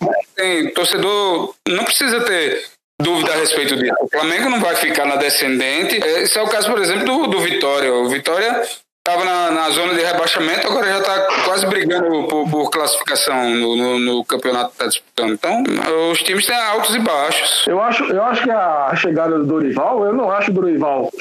[0.02, 0.74] não tem.
[0.74, 2.64] Torcedor não precisa ter
[3.02, 3.94] dúvida a respeito disso.
[4.00, 5.98] O Flamengo não vai ficar na descendente.
[5.98, 7.94] Esse é o caso, por exemplo, do, do Vitória.
[7.94, 8.62] O Vitória
[9.06, 13.76] estava na, na, zona de rebaixamento, agora já está quase brigando por, por classificação no,
[13.76, 15.34] no, no, campeonato que está disputando.
[15.34, 15.62] Então,
[16.10, 17.66] os times têm altos e baixos.
[17.68, 21.12] Eu acho, eu acho que a chegada do Dorival, eu não acho o Dorival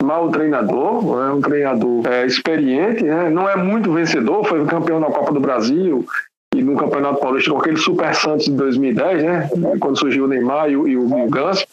[0.00, 3.28] mau treinador, é um treinador é, experiente, né?
[3.30, 6.06] não é muito vencedor, foi campeão da Copa do Brasil,
[6.54, 9.50] e no Campeonato Paulista com aquele Super Santos de 2010, né?
[9.80, 11.66] Quando surgiu o Neymar e o, e o Ganso.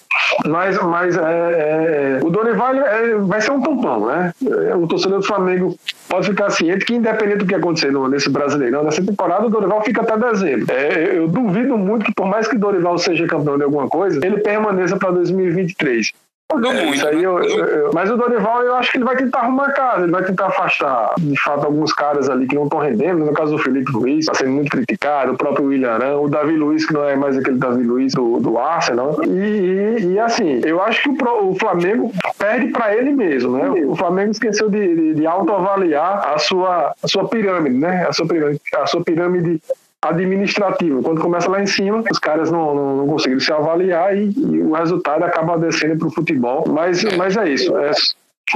[0.48, 4.34] Mas, mas é, é, o Dorival é, vai ser um tampão, né?
[4.70, 5.76] É, o torcedor do Flamengo
[6.10, 10.02] pode ficar ciente que, independente do que acontecer nesse Brasileirão, nessa temporada, o Dorival fica
[10.02, 10.66] até dezembro.
[10.70, 14.20] É, eu duvido muito que, por mais que o Dorival seja campeão de alguma coisa,
[14.26, 16.12] ele permaneça para 2023.
[16.60, 17.08] Não é, muito.
[17.08, 20.12] Aí eu, eu, mas o Dorival, eu acho que ele vai tentar arrumar casa, ele
[20.12, 23.26] vai tentar afastar, de fato, alguns caras ali que não estão rendendo.
[23.26, 26.56] No caso do Felipe Luiz, está sendo muito criticado, o próprio William Arão, o Davi
[26.56, 29.18] Luiz, que não é mais aquele Davi Luiz do, do Arsenal.
[29.24, 33.70] E, e, e assim, eu acho que o, o Flamengo perde para ele mesmo, né?
[33.86, 38.06] O Flamengo esqueceu de, de, de autoavaliar a sua, a sua pirâmide, né?
[38.08, 39.62] A sua pirâmide, a sua pirâmide
[40.02, 41.04] administrativo.
[41.04, 44.74] Quando começa lá em cima, os caras não, não, não se avaliar e, e, o
[44.74, 46.66] resultado acaba descendo para o futebol.
[46.68, 47.76] Mas, mas é isso.
[47.78, 47.92] É,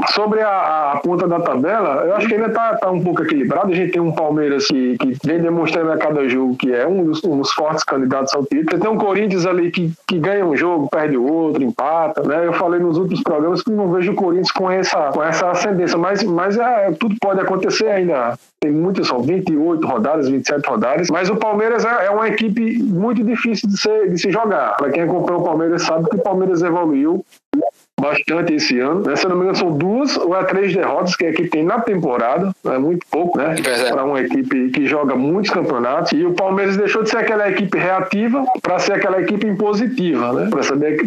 [0.10, 3.72] Sobre a, a, ponta da tabela, eu acho que ainda está tá um pouco equilibrado.
[3.72, 7.06] A gente tem um Palmeiras que, que vem demonstrando a cada jogo que é um
[7.06, 8.82] dos, um dos fortes candidatos ao título.
[8.82, 12.24] Tem um Corinthians ali que, que ganha um jogo, perde outro, empata.
[12.24, 12.46] Né?
[12.46, 15.98] Eu falei nos últimos programas que não vejo o Corinthians com essa, com essa ascendência,
[15.98, 18.38] mas, mas é, tudo pode acontecer ainda.
[18.60, 23.24] Tem muitas, são 28 rodadas, 27 rodadas, mas o Palmeiras é, é uma equipe muito
[23.24, 24.76] difícil de, ser, de se jogar.
[24.76, 27.24] Para quem acompanha o Palmeiras sabe que o Palmeiras evoluiu
[28.00, 29.02] bastante esse ano.
[29.02, 29.16] Né?
[29.16, 31.80] Se não me engano, são duas ou é três derrotas que a equipe tem na
[31.80, 32.52] temporada.
[32.66, 33.56] É muito pouco, né?
[33.90, 36.12] Para uma equipe que joga muitos campeonatos.
[36.12, 40.50] E o Palmeiras deixou de ser aquela equipe reativa para ser aquela equipe impositiva, né?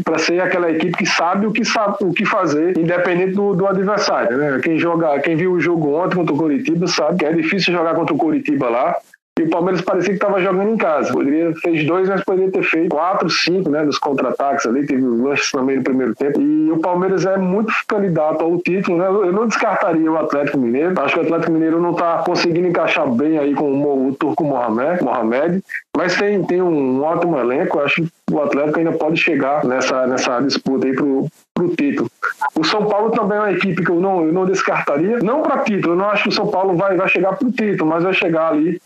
[0.05, 3.67] Para ser aquela equipe que sabe o que sabe o que fazer, independente do, do
[3.67, 4.61] adversário, né?
[4.63, 7.95] Quem joga, quem viu o jogo ontem contra o Curitiba sabe que é difícil jogar
[7.95, 8.97] contra o Curitiba lá
[9.39, 11.13] e o Palmeiras parecia que estava jogando em casa.
[11.13, 15.21] Poderia fez dois, mas poderia ter feito quatro, cinco, né, nos contra-ataques ali, teve os
[15.21, 16.41] lances também no primeiro tempo.
[16.41, 19.07] E o Palmeiras é muito candidato ao título, né?
[19.07, 21.01] Eu não descartaria o Atlético Mineiro.
[21.01, 25.03] Acho que o Atlético Mineiro não está conseguindo encaixar bem aí com o, Turco Mohamed,
[25.03, 25.63] Mohamed
[25.97, 27.81] mas tem, tem um ótimo elenco.
[27.81, 32.09] Acho que o Atlético ainda pode chegar nessa, nessa disputa aí pro, pro título.
[32.55, 35.19] O São Paulo também é uma equipe que eu não, eu não descartaria.
[35.19, 37.91] Não para título, eu não acho que o São Paulo vai, vai chegar pro título,
[37.91, 38.81] mas vai chegar ali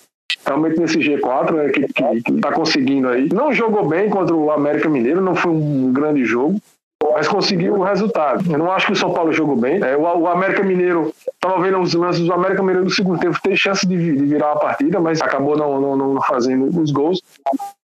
[0.44, 1.86] realmente nesse G4, né, que,
[2.22, 3.28] que, tá conseguindo aí.
[3.32, 6.60] Não jogou bem contra o América Mineiro, não foi um grande jogo,
[7.12, 8.50] mas conseguiu o resultado.
[8.50, 9.82] Eu não acho que o São Paulo jogou bem.
[9.82, 13.38] É, o, o, América Mineiro, estava vendo os lances do América Mineiro no segundo tempo,
[13.42, 17.22] teve chance de, de virar a partida, mas acabou não, não, não fazendo os gols.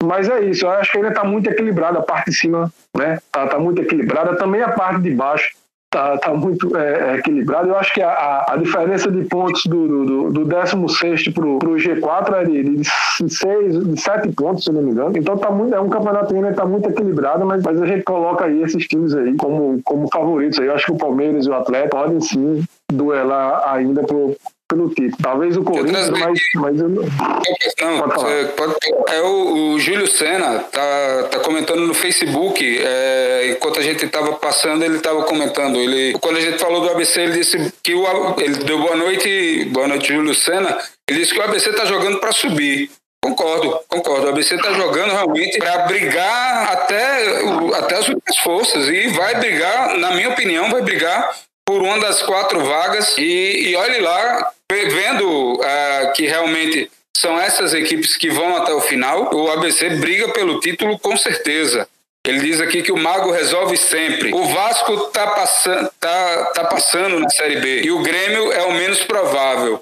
[0.01, 3.19] Mas é isso, eu acho que ainda está muito equilibrada a parte de cima, né?
[3.31, 4.37] Tá, tá muito equilibrada.
[4.37, 5.51] Também a parte de baixo
[5.89, 7.69] tá, tá muito é, é equilibrado.
[7.69, 12.33] Eu acho que a, a diferença de pontos do, do, do 16 para o G4
[12.33, 15.17] é de, de, seis, de 7 pontos, se não me engano.
[15.17, 18.45] Então tá muito, é um campeonato que está muito equilibrado, mas, mas a gente coloca
[18.45, 20.59] aí esses times aí como, como favoritos.
[20.59, 20.67] Aí.
[20.67, 24.35] Eu acho que o Palmeiras e o Atlético podem sim duelar ainda pro,
[24.69, 25.17] pelo título.
[25.21, 27.03] Talvez o Corinthians, mas, mas eu não.
[27.03, 28.75] Não, pode pode,
[29.09, 32.63] é o, o, Júlio Sena tá, tá comentando no Facebook.
[32.81, 35.77] É, enquanto a gente estava passando, ele estava comentando.
[35.77, 38.05] Ele, quando a gente falou do ABC, ele disse que o,
[38.39, 40.77] ele deu boa noite, boa noite, Júlio Sena.
[41.09, 42.91] Ele disse que o ABC está jogando para subir.
[43.21, 44.27] Concordo, concordo.
[44.27, 47.41] O ABC está jogando realmente para brigar até,
[47.75, 51.29] até as últimas forças e vai brigar, na minha opinião, vai brigar
[51.69, 53.15] por uma das quatro vagas.
[53.19, 58.81] E, e olhe lá, vendo uh, que realmente são essas equipes que vão até o
[58.81, 61.87] final, o ABC briga pelo título com certeza.
[62.25, 64.33] Ele diz aqui que o Mago resolve sempre.
[64.33, 68.73] O Vasco está passan tá, tá passando na Série B e o Grêmio é o
[68.73, 69.79] menos provável.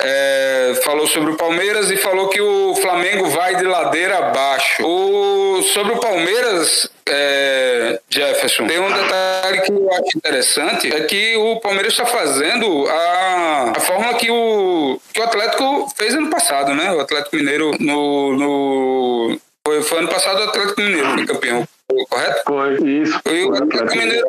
[0.00, 4.84] É, falou sobre o Palmeiras e falou que o Flamengo vai de ladeira abaixo.
[4.86, 11.36] O, sobre o Palmeiras, é, Jefferson, tem um detalhe que eu acho interessante: é que
[11.36, 16.74] o Palmeiras está fazendo a, a forma que o, que o Atlético fez ano passado,
[16.74, 16.92] né?
[16.92, 21.68] O Atlético Mineiro no, no foi, ano passado o Atlético Mineiro foi campeão
[22.08, 22.42] correto?
[22.46, 23.20] Foi, isso.
[23.30, 24.26] E o Atlético Mineiro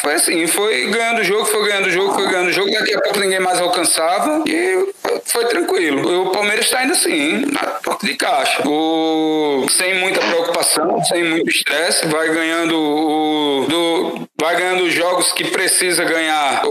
[0.00, 3.40] foi, assim, foi ganhando jogo, foi ganhando jogo, foi ganhando jogo, daqui a pouco ninguém
[3.40, 4.92] mais alcançava e
[5.24, 6.26] foi tranquilo.
[6.26, 8.62] O Palmeiras está indo assim, na porta de caixa.
[8.68, 15.32] O, sem muita preocupação, sem muito estresse, vai ganhando o, do, vai ganhando os jogos
[15.32, 16.62] que precisa ganhar,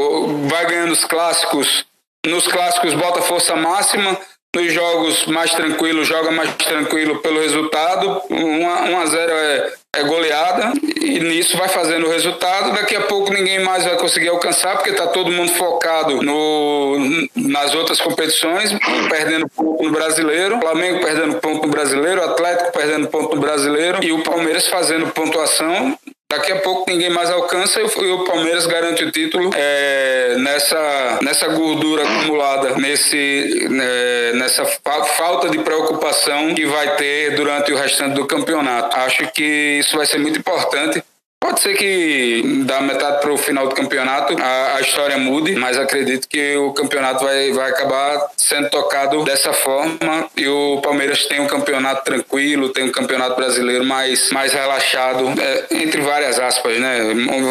[0.47, 1.85] vai ganhando os clássicos.
[2.25, 4.15] Nos clássicos bota força máxima,
[4.53, 8.21] nos jogos mais tranquilos, joga mais tranquilo pelo resultado.
[8.29, 12.73] 1 a 0 é, é goleada e nisso vai fazendo o resultado.
[12.73, 16.97] Daqui a pouco ninguém mais vai conseguir alcançar porque está todo mundo focado no,
[17.33, 18.71] nas outras competições,
[19.09, 24.11] perdendo ponto no brasileiro, Flamengo perdendo ponto no brasileiro, Atlético perdendo ponto no brasileiro e
[24.11, 25.97] o Palmeiras fazendo pontuação
[26.31, 31.47] Daqui a pouco ninguém mais alcança e o Palmeiras garante o título é, nessa, nessa
[31.49, 38.13] gordura acumulada, nesse, né, nessa fa falta de preocupação que vai ter durante o restante
[38.15, 38.95] do campeonato.
[38.95, 41.03] Acho que isso vai ser muito importante
[41.51, 45.77] Pode ser que da metade para o final do campeonato a, a, história mude, mas
[45.77, 51.41] acredito que o campeonato vai, vai acabar sendo tocado dessa forma e o Palmeiras tem
[51.41, 56.99] um campeonato tranquilo, tem um campeonato brasileiro mais, mais relaxado, é, entre várias aspas, né?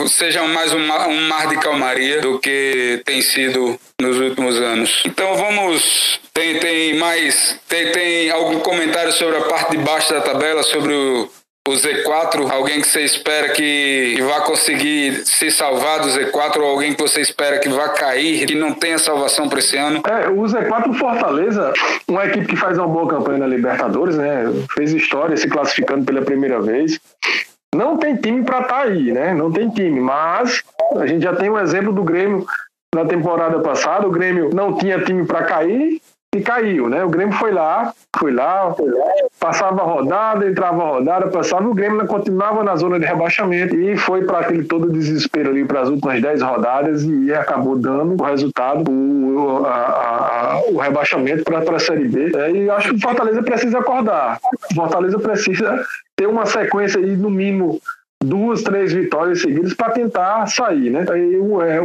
[0.08, 5.02] Seja mais um, um mar de calmaria do que tem sido nos últimos anos.
[5.04, 6.18] Então vamos.
[6.32, 7.60] Tem, tem mais.
[7.68, 11.28] Tem, tem algum comentário sobre a parte de baixo da tabela, sobre o
[11.68, 16.94] o Z4, alguém que você espera que, vá conseguir se salvar do Z4 ou alguém
[16.94, 20.02] que você espera que vá cair, que não tenha salvação para esse ano?
[20.08, 21.72] É, o Z4 Fortaleza,
[22.08, 24.44] uma equipe que faz uma boa campanha na Libertadores, né?
[24.72, 26.98] Fez história se classificando pela primeira vez.
[27.74, 29.34] Não tem time para estar tá aí, né?
[29.34, 30.62] Não tem time, mas
[30.96, 32.44] a gente já tem um exemplo do Grêmio
[32.94, 34.08] na temporada passada.
[34.08, 36.00] O Grêmio não tinha time para cair
[36.32, 37.04] e caiu, né?
[37.04, 38.72] O Grêmio foi lá, foi lá,
[39.40, 43.96] passava a rodada, entrava a rodada, passava, o Grêmio continuava na zona de rebaixamento e
[43.96, 48.24] foi para aquele todo desespero ali para as últimas 10 rodadas e acabou dando o
[48.24, 52.30] resultado, o, a, a, o rebaixamento para a Série B.
[52.36, 54.38] É, e acho que o Fortaleza precisa acordar.
[54.70, 57.80] O Fortaleza precisa ter uma sequência aí, no mínimo,
[58.22, 61.04] duas, três vitórias seguidas para tentar sair, né?
[61.16, 61.78] E, é,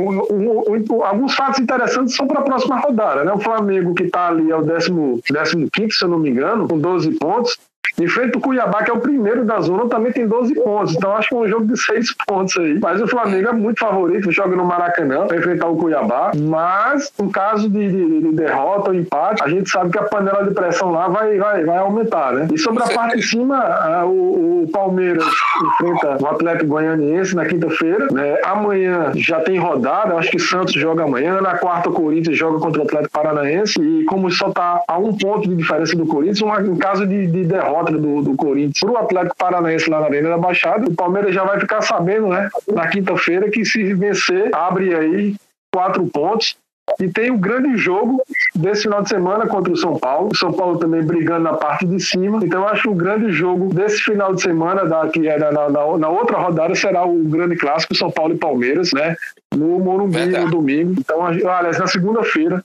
[1.06, 3.32] alguns fatos interessantes são para a próxima rodada, né?
[3.32, 6.68] O Flamengo que está ali é o décimo, décimo quinto, se eu não me engano,
[6.68, 7.58] com 12 pontos,
[8.00, 10.96] Enfrenta o Cuiabá, que é o primeiro da zona, também tem 12 pontos.
[10.96, 12.80] Então acho que é um jogo de 6 pontos aí.
[12.82, 16.32] Mas o Flamengo é muito favorito, joga no Maracanã para enfrentar o Cuiabá.
[16.36, 20.44] Mas, no caso de, de, de, derrota ou empate, a gente sabe que a panela
[20.44, 22.48] de pressão lá vai, vai, vai aumentar, né?
[22.52, 25.26] E sobre a parte de cima, o, o Palmeiras
[25.64, 28.08] enfrenta o Atlético Goianiense na quinta-feira.
[28.12, 28.38] Né?
[28.44, 31.40] Amanhã já tem rodada, acho que Santos joga amanhã.
[31.42, 33.80] Na quarta, o Corinthians joga contra o Atlético Paranaense.
[33.82, 37.28] E como só está a um ponto de diferença do Corinthians, uma, em caso de,
[37.28, 40.96] de derrota do, do Corinthians para o Atlético Paranaense lá na Arena da Baixada, o
[40.96, 45.36] Palmeiras já vai ficar sabendo, né, na quinta-feira, que se vencer, abre aí
[45.74, 46.56] quatro pontos.
[47.00, 48.22] E tem o grande jogo
[48.56, 50.30] desse final de semana contra o São Paulo.
[50.32, 52.40] O São Paulo também brigando na parte de cima.
[52.44, 55.52] Então eu acho que o grande jogo desse final de semana, da, que é na,
[55.52, 59.16] na, na outra rodada, será o grande clássico São Paulo e Palmeiras, né?
[59.54, 60.96] No Morumbi no domingo.
[60.98, 62.64] Então, aliás, na segunda-feira.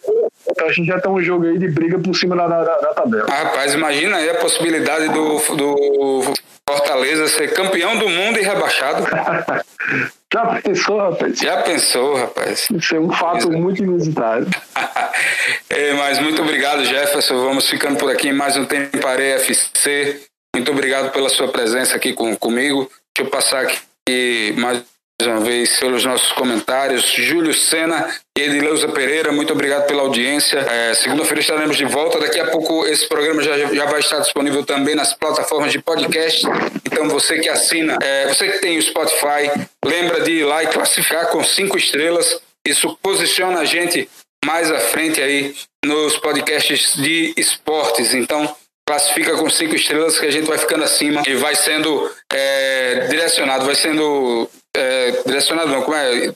[0.49, 2.95] Então a gente já tem um jogo aí de briga por cima da, da, da
[2.95, 3.27] tabela.
[3.29, 6.35] Ah, rapaz, imagina aí a possibilidade do, do
[6.71, 9.05] Fortaleza ser campeão do mundo e rebaixado.
[10.33, 11.39] Já pensou, rapaz?
[11.39, 12.69] Já pensou, rapaz?
[12.71, 14.49] Isso é um fato muito inusitado.
[15.69, 17.43] é, mas muito obrigado, Jefferson.
[17.43, 20.21] Vamos ficando por aqui em mais um Tempo Areia FC.
[20.55, 22.89] Muito obrigado pela sua presença aqui com, comigo.
[23.17, 24.85] Deixa eu passar aqui mais
[25.27, 27.05] uma vez pelos nossos comentários.
[27.05, 30.59] Júlio Sena e Edileuza Pereira, muito obrigado pela audiência.
[30.59, 32.19] É, Segunda-feira estaremos de volta.
[32.19, 36.47] Daqui a pouco esse programa já, já vai estar disponível também nas plataformas de podcast.
[36.85, 39.51] Então você que assina, é, você que tem o Spotify,
[39.85, 42.41] lembra de ir lá e classificar com cinco estrelas.
[42.67, 44.09] Isso posiciona a gente
[44.45, 45.55] mais à frente aí
[45.85, 48.15] nos podcasts de esportes.
[48.15, 48.55] Então,
[48.91, 53.65] classifica com cinco estrelas que a gente vai ficando acima e vai sendo é, direcionado,
[53.65, 54.51] vai sendo
[54.81, 56.33] é, direcionado não, como é?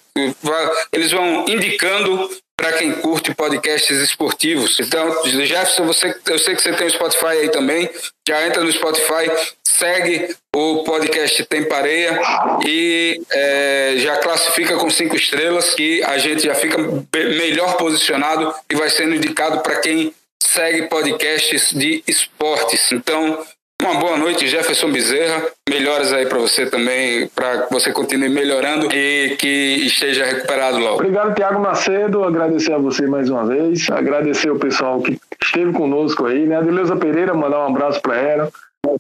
[0.93, 4.79] Eles vão indicando para quem curte podcasts esportivos.
[4.79, 7.91] Então, Jefferson, você, eu sei que você tem o Spotify aí também.
[8.27, 9.31] Já entra no Spotify,
[9.67, 12.21] segue o podcast Tempareia
[12.65, 16.79] e é, já classifica com cinco estrelas, que a gente já fica
[17.13, 22.93] melhor posicionado e vai sendo indicado para quem segue podcasts de esportes.
[22.93, 23.45] Então,
[23.85, 25.43] uma boa noite, Jefferson Bezerra.
[25.69, 30.95] Melhoras aí para você também, para que você continue melhorando e que esteja recuperado logo.
[30.95, 32.25] Obrigado, Tiago Macedo.
[32.25, 33.89] Agradecer a você mais uma vez.
[33.91, 36.57] Agradecer o pessoal que esteve conosco aí, né?
[36.57, 38.51] Adeleuza Pereira, mandar um abraço para ela.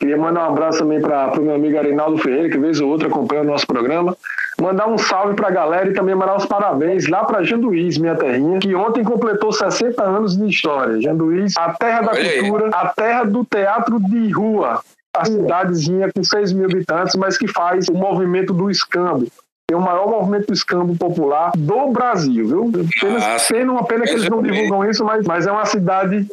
[0.00, 3.08] Queria mandar um abraço também para o meu amigo Arinaldo Ferreira, que vez ou outra
[3.08, 4.16] acompanha o nosso programa.
[4.60, 8.14] Mandar um salve para a galera e também mandar os parabéns lá para Janduís, minha
[8.14, 11.00] terrinha, que ontem completou 60 anos de história.
[11.00, 12.72] Janduís, a terra da Olha cultura, aí.
[12.74, 14.80] a terra do teatro de rua.
[15.16, 19.26] A cidadezinha com 6 mil habitantes, mas que faz o movimento do escambo
[19.66, 22.70] tem o maior movimento do escambo popular do Brasil, viu?
[22.98, 26.26] Apenas, sendo uma pena que eles não divulgam isso, mas, mas é uma cidade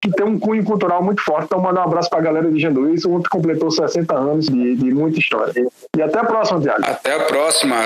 [0.00, 1.46] que tem um cunho cultural muito forte.
[1.46, 3.04] Então, mandar um abraço para a galera de Janduís.
[3.04, 5.52] Ontem completou 60 anos de, de muita história.
[5.96, 6.82] E até a próxima, Tiago.
[6.84, 7.76] Até a próxima.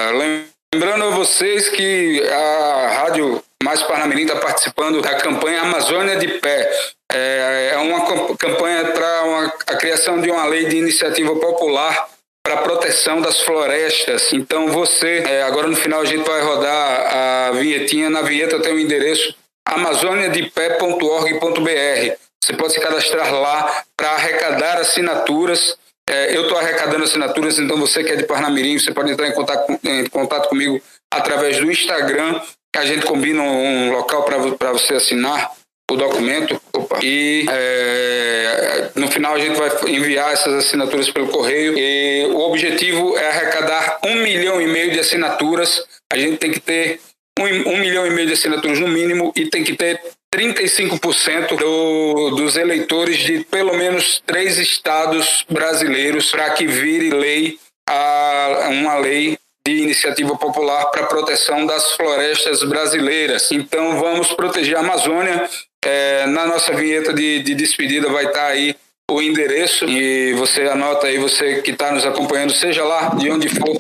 [0.75, 6.71] Lembrando a vocês que a Rádio Mais Parnamirim está participando da campanha Amazônia de Pé.
[7.11, 12.09] É, é uma campanha para a criação de uma lei de iniciativa popular
[12.45, 14.33] para proteção das florestas.
[14.33, 18.11] Então você, é, agora no final a gente vai rodar a vinhetinha.
[18.11, 19.35] Na vinheta tem o um endereço
[19.67, 22.17] amazoniadepé.org.br.
[22.43, 25.77] Você pode se cadastrar lá para arrecadar assinaturas.
[26.11, 29.33] É, eu estou arrecadando assinaturas, então você que é de Parnamirim, você pode entrar em
[29.33, 30.83] contato, em contato comigo
[31.13, 32.41] através do Instagram,
[32.73, 35.53] que a gente combina um local para você assinar
[35.91, 36.61] o documento.
[36.75, 36.99] Opa.
[37.03, 41.79] E é, no final a gente vai enviar essas assinaturas pelo correio.
[41.79, 45.85] E o objetivo é arrecadar um milhão e meio de assinaturas.
[46.13, 47.01] A gente tem que ter
[47.39, 50.01] um, um milhão e meio de assinaturas no mínimo e tem que ter
[50.35, 57.59] 35% do, dos eleitores de pelo menos três estados brasileiros para que vire lei
[57.89, 63.53] a, uma lei de iniciativa popular para proteção das florestas brasileiras.
[63.53, 65.49] Então vamos proteger a Amazônia.
[65.85, 68.75] É, na nossa vinheta de, de despedida vai estar tá aí
[69.11, 73.49] o endereço e você anota aí, você que está nos acompanhando, seja lá de onde
[73.49, 73.77] for,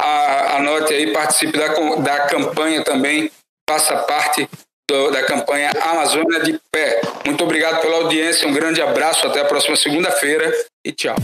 [0.00, 1.68] a, anote aí, participe da,
[1.98, 3.30] da campanha também,
[3.68, 4.48] faça parte
[4.88, 7.00] do, da campanha Amazônia de Pé.
[7.24, 10.52] Muito obrigado pela audiência, um grande abraço, até a próxima segunda-feira
[10.84, 11.16] e tchau.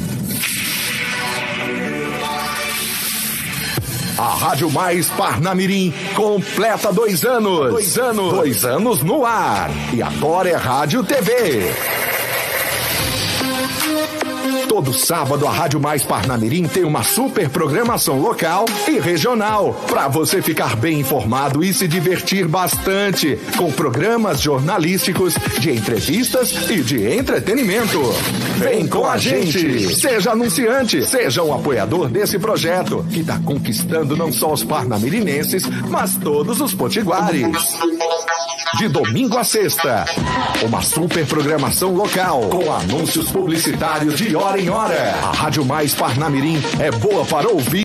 [4.19, 7.71] A Rádio Mais Parnamirim completa dois anos.
[7.71, 8.35] Dois anos.
[8.35, 9.71] Dois anos no ar.
[9.93, 11.73] E agora é Rádio TV
[14.69, 20.41] Todo sábado a Rádio Mais Parnamirim tem uma super programação local e regional para você
[20.41, 28.01] ficar bem informado e se divertir bastante com programas jornalísticos, de entrevistas e de entretenimento.
[28.57, 29.95] Vem com a gente.
[29.95, 36.17] Seja anunciante, seja um apoiador desse projeto que está conquistando não só os parnamirinenses, mas
[36.17, 37.47] todos os potiguares.
[38.79, 40.07] De domingo a sexta,
[40.63, 45.15] uma super programação local com anúncios publicitários hora em hora.
[45.23, 47.81] A Rádio Mais Parnamirim é boa para ouvir